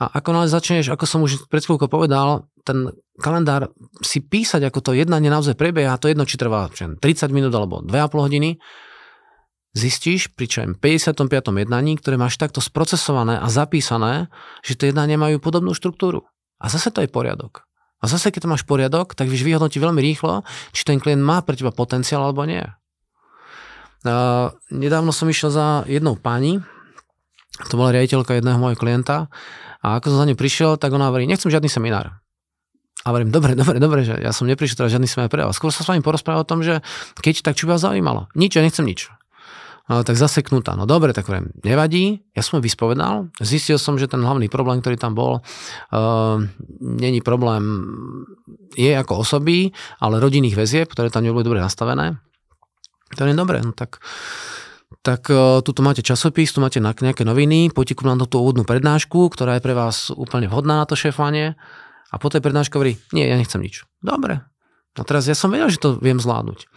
A 0.00 0.08
ako 0.16 0.32
náhle 0.32 0.48
začneš, 0.48 0.88
ako 0.88 1.04
som 1.04 1.20
už 1.20 1.46
pred 1.52 1.60
chvíľkou 1.60 1.88
povedal, 1.88 2.48
ten 2.64 2.88
kalendár 3.20 3.68
si 4.00 4.24
písať, 4.24 4.72
ako 4.72 4.80
to 4.80 4.90
jednanie 4.96 5.28
naozaj 5.28 5.54
prebieha, 5.54 6.00
to 6.00 6.08
jedno, 6.08 6.24
či 6.24 6.40
trvá 6.40 6.72
30 6.72 7.00
minút 7.30 7.52
alebo 7.52 7.84
2,5 7.84 8.24
hodiny, 8.24 8.56
zistíš 9.74 10.32
pri 10.32 10.46
čom 10.46 10.68
55. 10.78 11.28
jednaní, 11.52 11.98
ktoré 11.98 12.16
máš 12.16 12.38
takto 12.38 12.62
sprocesované 12.62 13.36
a 13.36 13.50
zapísané, 13.50 14.30
že 14.62 14.78
tie 14.78 14.94
jednania 14.94 15.18
majú 15.18 15.42
podobnú 15.42 15.74
štruktúru. 15.74 16.24
A 16.62 16.70
zase 16.70 16.94
to 16.94 17.02
je 17.02 17.10
poriadok. 17.10 17.66
A 18.00 18.06
zase, 18.06 18.28
keď 18.28 18.44
máš 18.44 18.68
poriadok, 18.68 19.16
tak 19.16 19.32
vieš 19.32 19.48
vyhodnotiť 19.48 19.80
veľmi 19.80 20.00
rýchlo, 20.00 20.44
či 20.76 20.84
ten 20.84 21.00
klient 21.00 21.24
má 21.24 21.40
pre 21.40 21.56
teba 21.56 21.72
potenciál 21.72 22.20
alebo 22.20 22.44
nie. 22.44 22.60
Nedávno 24.68 25.10
som 25.10 25.26
išiel 25.26 25.48
za 25.48 25.66
jednou 25.88 26.14
pani, 26.14 26.60
to 27.70 27.80
bola 27.80 27.94
riaditeľka 27.94 28.36
jedného 28.36 28.58
môjho 28.60 28.76
klienta 28.76 29.32
a 29.80 29.96
ako 29.96 30.12
som 30.12 30.18
za 30.24 30.28
ňu 30.28 30.36
prišiel, 30.36 30.70
tak 30.76 30.92
ona 30.92 31.08
hovorí, 31.08 31.24
nechcem 31.24 31.48
žiadny 31.48 31.70
seminár. 31.70 32.20
A 33.04 33.12
hovorím, 33.12 33.28
dobre, 33.28 33.52
dobre, 33.52 33.76
dobre, 33.76 34.00
že 34.00 34.16
ja 34.16 34.32
som 34.32 34.48
neprišiel 34.48 34.84
teraz 34.84 34.90
žiadny 34.96 35.08
seminár 35.08 35.30
pre 35.30 35.44
vás. 35.44 35.56
Skôr 35.56 35.68
sa 35.68 35.84
s 35.84 35.88
vami 35.88 36.00
porozprával 36.00 36.44
o 36.44 36.48
tom, 36.48 36.64
že 36.64 36.80
keď, 37.20 37.44
tak 37.44 37.54
čo 37.56 37.68
by 37.68 37.76
vás 37.76 37.84
zaujímalo. 37.84 38.32
Nič, 38.32 38.56
ja 38.56 38.64
nechcem 38.64 38.84
nič. 38.84 39.12
No, 39.84 40.00
tak 40.00 40.16
zaseknutá. 40.16 40.72
No 40.80 40.88
dobre, 40.88 41.12
tak 41.12 41.28
hovorím, 41.28 41.52
nevadí, 41.60 42.24
ja 42.32 42.40
som 42.40 42.64
vyspovedal, 42.64 43.28
zistil 43.44 43.76
som, 43.76 44.00
že 44.00 44.08
ten 44.08 44.24
hlavný 44.24 44.48
problém, 44.48 44.80
ktorý 44.80 44.96
tam 44.96 45.12
bol, 45.12 45.44
uh, 45.44 46.40
není 46.80 47.20
problém 47.20 47.84
je 48.72 48.96
ako 48.96 49.20
osoby, 49.20 49.76
ale 50.00 50.24
rodinných 50.24 50.56
väzieb, 50.56 50.88
ktoré 50.88 51.12
tam 51.12 51.28
neboli 51.28 51.44
dobre 51.44 51.60
nastavené. 51.60 52.16
To 53.18 53.26
je 53.26 53.34
dobré, 53.34 53.62
no 53.62 53.72
tak 53.72 54.02
tak 55.02 55.26
uh, 55.28 55.58
tuto 55.60 55.82
máte 55.82 56.06
časopis, 56.06 56.54
tu 56.54 56.62
máte 56.62 56.78
nejaké 56.78 57.26
noviny, 57.26 57.68
poďte 57.74 58.06
na 58.06 58.14
tú 58.24 58.40
úvodnú 58.40 58.62
prednášku, 58.62 59.26
ktorá 59.32 59.58
je 59.58 59.64
pre 59.64 59.74
vás 59.74 60.08
úplne 60.14 60.46
vhodná 60.46 60.80
na 60.80 60.86
to 60.86 60.94
šéfovanie 60.94 61.58
a 62.08 62.14
po 62.16 62.30
tej 62.30 62.44
prednáške 62.44 62.78
hovorí, 62.78 62.94
nie, 63.10 63.26
ja 63.26 63.34
nechcem 63.34 63.58
nič. 63.58 63.82
Dobre. 63.98 64.46
A 64.94 65.02
teraz 65.02 65.26
ja 65.26 65.34
som 65.34 65.50
vedel, 65.50 65.66
že 65.66 65.82
to 65.82 65.98
viem 65.98 66.22
zvládnuť. 66.22 66.70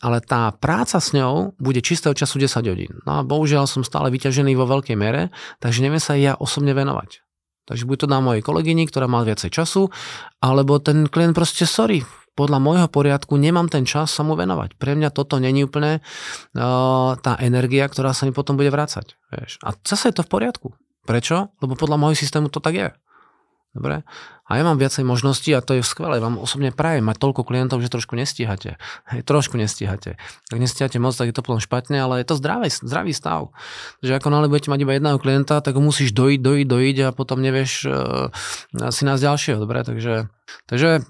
Ale 0.00 0.22
tá 0.22 0.54
práca 0.54 1.02
s 1.02 1.12
ňou 1.12 1.52
bude 1.58 1.82
čistého 1.82 2.14
času 2.14 2.40
10 2.40 2.62
hodín. 2.70 2.92
No 3.04 3.20
a 3.20 3.26
bohužiaľ 3.26 3.66
som 3.68 3.82
stále 3.84 4.08
vyťažený 4.08 4.54
vo 4.56 4.64
veľkej 4.64 4.96
mere, 4.96 5.34
takže 5.58 5.82
neviem 5.84 6.00
sa 6.00 6.16
ja 6.16 6.38
osobne 6.38 6.72
venovať. 6.72 7.20
Takže 7.68 7.84
buď 7.86 7.96
to 8.02 8.10
dá 8.10 8.18
mojej 8.22 8.42
kolegyni, 8.42 8.86
ktorá 8.88 9.06
má 9.10 9.20
viacej 9.22 9.50
času, 9.52 9.94
alebo 10.40 10.80
ten 10.80 11.06
klient 11.10 11.36
proste, 11.36 11.68
sorry, 11.68 12.02
podľa 12.40 12.56
môjho 12.56 12.88
poriadku 12.88 13.36
nemám 13.36 13.68
ten 13.68 13.84
čas 13.84 14.08
sa 14.08 14.24
mu 14.24 14.32
venovať. 14.32 14.80
Pre 14.80 14.96
mňa 14.96 15.12
toto 15.12 15.36
není 15.36 15.68
úplne 15.68 16.00
uh, 16.00 17.12
tá 17.20 17.36
energia, 17.44 17.84
ktorá 17.84 18.16
sa 18.16 18.24
mi 18.24 18.32
potom 18.32 18.56
bude 18.56 18.72
vrácať. 18.72 19.20
Vieš. 19.28 19.60
A 19.60 19.76
zase 19.84 20.08
je 20.08 20.16
to 20.16 20.24
v 20.24 20.32
poriadku. 20.32 20.68
Prečo? 21.04 21.52
Lebo 21.60 21.76
podľa 21.76 22.00
môjho 22.00 22.16
systému 22.16 22.48
to 22.48 22.64
tak 22.64 22.72
je. 22.72 22.88
Dobre? 23.76 24.02
A 24.50 24.58
ja 24.58 24.66
mám 24.66 24.82
viacej 24.82 25.06
možností 25.06 25.54
a 25.54 25.62
to 25.62 25.78
je 25.78 25.86
skvelé. 25.86 26.18
Vám 26.18 26.40
osobne 26.40 26.74
prajem 26.74 27.06
mať 27.06 27.22
toľko 27.22 27.46
klientov, 27.46 27.78
že 27.84 27.92
trošku 27.92 28.18
nestíhate. 28.18 28.82
Hej, 29.06 29.22
trošku 29.22 29.54
nestíhate. 29.54 30.18
Ak 30.50 30.58
nestíhate 30.58 30.98
moc, 30.98 31.14
tak 31.14 31.30
je 31.30 31.36
to 31.38 31.44
potom 31.46 31.62
špatne, 31.62 31.94
ale 31.94 32.24
je 32.24 32.26
to 32.26 32.34
zdravý, 32.34 32.66
zdravý 32.66 33.14
stav. 33.14 33.54
Že 34.02 34.18
ako 34.18 34.28
náhle 34.34 34.50
budete 34.50 34.74
mať 34.74 34.80
iba 34.82 34.98
jedného 34.98 35.22
klienta, 35.22 35.62
tak 35.62 35.78
ho 35.78 35.82
musíš 35.84 36.10
dojiť, 36.10 36.40
dojiť, 36.42 36.66
dojiť 36.66 36.96
a 37.06 37.08
potom 37.14 37.38
nevieš 37.38 37.86
uh, 37.86 38.32
si 38.90 39.06
nás 39.06 39.22
ďalšieho. 39.22 39.62
Dobre? 39.62 39.86
Takže, 39.86 40.26
takže 40.66 41.06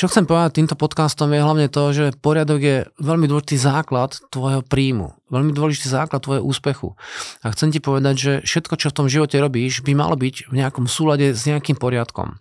čo 0.00 0.08
chcem 0.08 0.24
povedať 0.24 0.56
týmto 0.56 0.80
podcastom 0.80 1.28
je 1.36 1.44
hlavne 1.44 1.68
to, 1.68 1.92
že 1.92 2.16
poriadok 2.24 2.60
je 2.64 2.76
veľmi 3.04 3.28
dôležitý 3.28 3.60
základ 3.60 4.16
tvojho 4.32 4.64
príjmu, 4.64 5.12
veľmi 5.28 5.52
dôležitý 5.52 5.92
základ 5.92 6.24
tvojho 6.24 6.40
úspechu. 6.40 6.96
A 7.44 7.52
chcem 7.52 7.68
ti 7.68 7.84
povedať, 7.84 8.14
že 8.16 8.32
všetko, 8.40 8.80
čo 8.80 8.88
v 8.88 8.96
tom 8.96 9.06
živote 9.12 9.36
robíš, 9.36 9.84
by 9.84 9.92
malo 9.92 10.16
byť 10.16 10.48
v 10.48 10.54
nejakom 10.56 10.88
súlade 10.88 11.36
s 11.36 11.44
nejakým 11.44 11.76
poriadkom. 11.76 12.40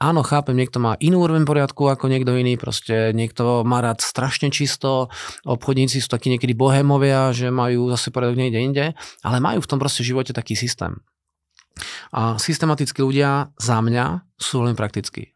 Áno, 0.00 0.24
chápem, 0.24 0.56
niekto 0.56 0.80
má 0.80 0.96
inú 0.96 1.20
úroveň 1.20 1.44
poriadku 1.44 1.84
ako 1.84 2.08
niekto 2.08 2.32
iný, 2.32 2.56
proste 2.56 3.12
niekto 3.12 3.60
má 3.68 3.84
rád 3.84 4.00
strašne 4.00 4.48
čisto, 4.48 5.12
obchodníci 5.44 6.00
sú 6.00 6.08
takí 6.08 6.32
niekedy 6.32 6.56
bohémovia, 6.56 7.28
že 7.36 7.52
majú 7.52 7.92
zase 7.92 8.08
poriadok 8.08 8.40
niekde 8.40 8.60
inde, 8.64 8.86
ale 9.20 9.36
majú 9.36 9.60
v 9.60 9.68
tom 9.68 9.76
proste 9.76 10.00
živote 10.00 10.32
taký 10.32 10.56
systém. 10.56 10.96
A 12.16 12.40
systematickí 12.40 13.04
ľudia 13.04 13.52
za 13.60 13.84
mňa 13.84 14.24
sú 14.40 14.64
veľmi 14.64 14.76
praktickí. 14.80 15.35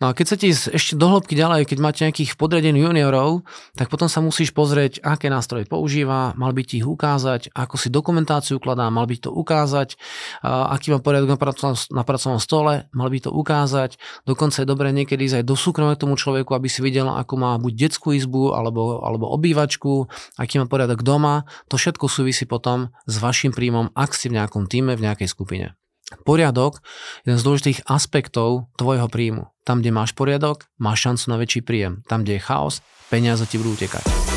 No 0.00 0.10
a 0.10 0.16
keď 0.16 0.26
sa 0.26 0.36
ti 0.40 0.50
ešte 0.50 0.98
do 0.98 1.06
hĺbky 1.12 1.38
ďalej, 1.38 1.68
keď 1.68 1.78
máte 1.78 2.00
nejakých 2.02 2.34
podriadených 2.34 2.88
juniorov, 2.90 3.46
tak 3.78 3.92
potom 3.92 4.10
sa 4.10 4.18
musíš 4.24 4.50
pozrieť, 4.50 5.04
aké 5.04 5.30
nástroje 5.30 5.68
používa, 5.68 6.34
mal 6.34 6.50
by 6.50 6.62
ti 6.66 6.82
ich 6.82 6.88
ukázať, 6.88 7.54
ako 7.54 7.74
si 7.78 7.92
dokumentáciu 7.92 8.58
ukladá, 8.58 8.88
mal 8.88 9.06
by 9.06 9.16
to 9.20 9.30
ukázať, 9.30 9.94
aký 10.42 10.94
má 10.94 10.98
poriadok 10.98 11.36
na 11.92 12.02
pracovnom 12.02 12.40
stole, 12.40 12.88
mal 12.90 13.08
by 13.12 13.18
to 13.22 13.30
ukázať. 13.30 14.00
Dokonca 14.26 14.62
je 14.62 14.66
dobré 14.66 14.90
niekedy 14.90 15.28
ísť 15.28 15.42
aj 15.42 15.44
do 15.46 15.54
súkromia 15.54 15.94
tomu 15.94 16.16
človeku, 16.16 16.54
aby 16.56 16.66
si 16.66 16.80
videl, 16.82 17.10
ako 17.10 17.34
má 17.38 17.58
buď 17.58 17.72
detskú 17.88 18.16
izbu 18.16 18.56
alebo, 18.56 19.02
alebo 19.04 19.30
obývačku, 19.30 20.08
aký 20.40 20.62
má 20.62 20.66
poriadok 20.66 21.04
doma. 21.04 21.44
To 21.68 21.76
všetko 21.76 22.08
súvisí 22.08 22.46
potom 22.48 22.94
s 23.06 23.14
vašim 23.20 23.52
príjmom, 23.54 23.90
ak 23.92 24.14
si 24.16 24.30
v 24.30 24.40
nejakom 24.40 24.66
týme, 24.70 24.94
v 24.98 25.04
nejakej 25.04 25.28
skupine. 25.30 25.76
Poriadok 26.22 26.82
je 27.24 27.32
jeden 27.32 27.38
z 27.40 27.46
dôležitých 27.46 27.80
aspektov 27.88 28.68
tvojho 28.76 29.08
príjmu. 29.08 29.48
Tam, 29.62 29.80
kde 29.80 29.94
máš 29.94 30.12
poriadok, 30.12 30.66
máš 30.76 31.08
šancu 31.08 31.24
na 31.32 31.36
väčší 31.38 31.60
príjem. 31.62 32.02
Tam, 32.10 32.26
kde 32.26 32.36
je 32.38 32.46
chaos, 32.46 32.82
peniaze 33.08 33.46
ti 33.46 33.56
budú 33.56 33.78
utekať. 33.78 34.31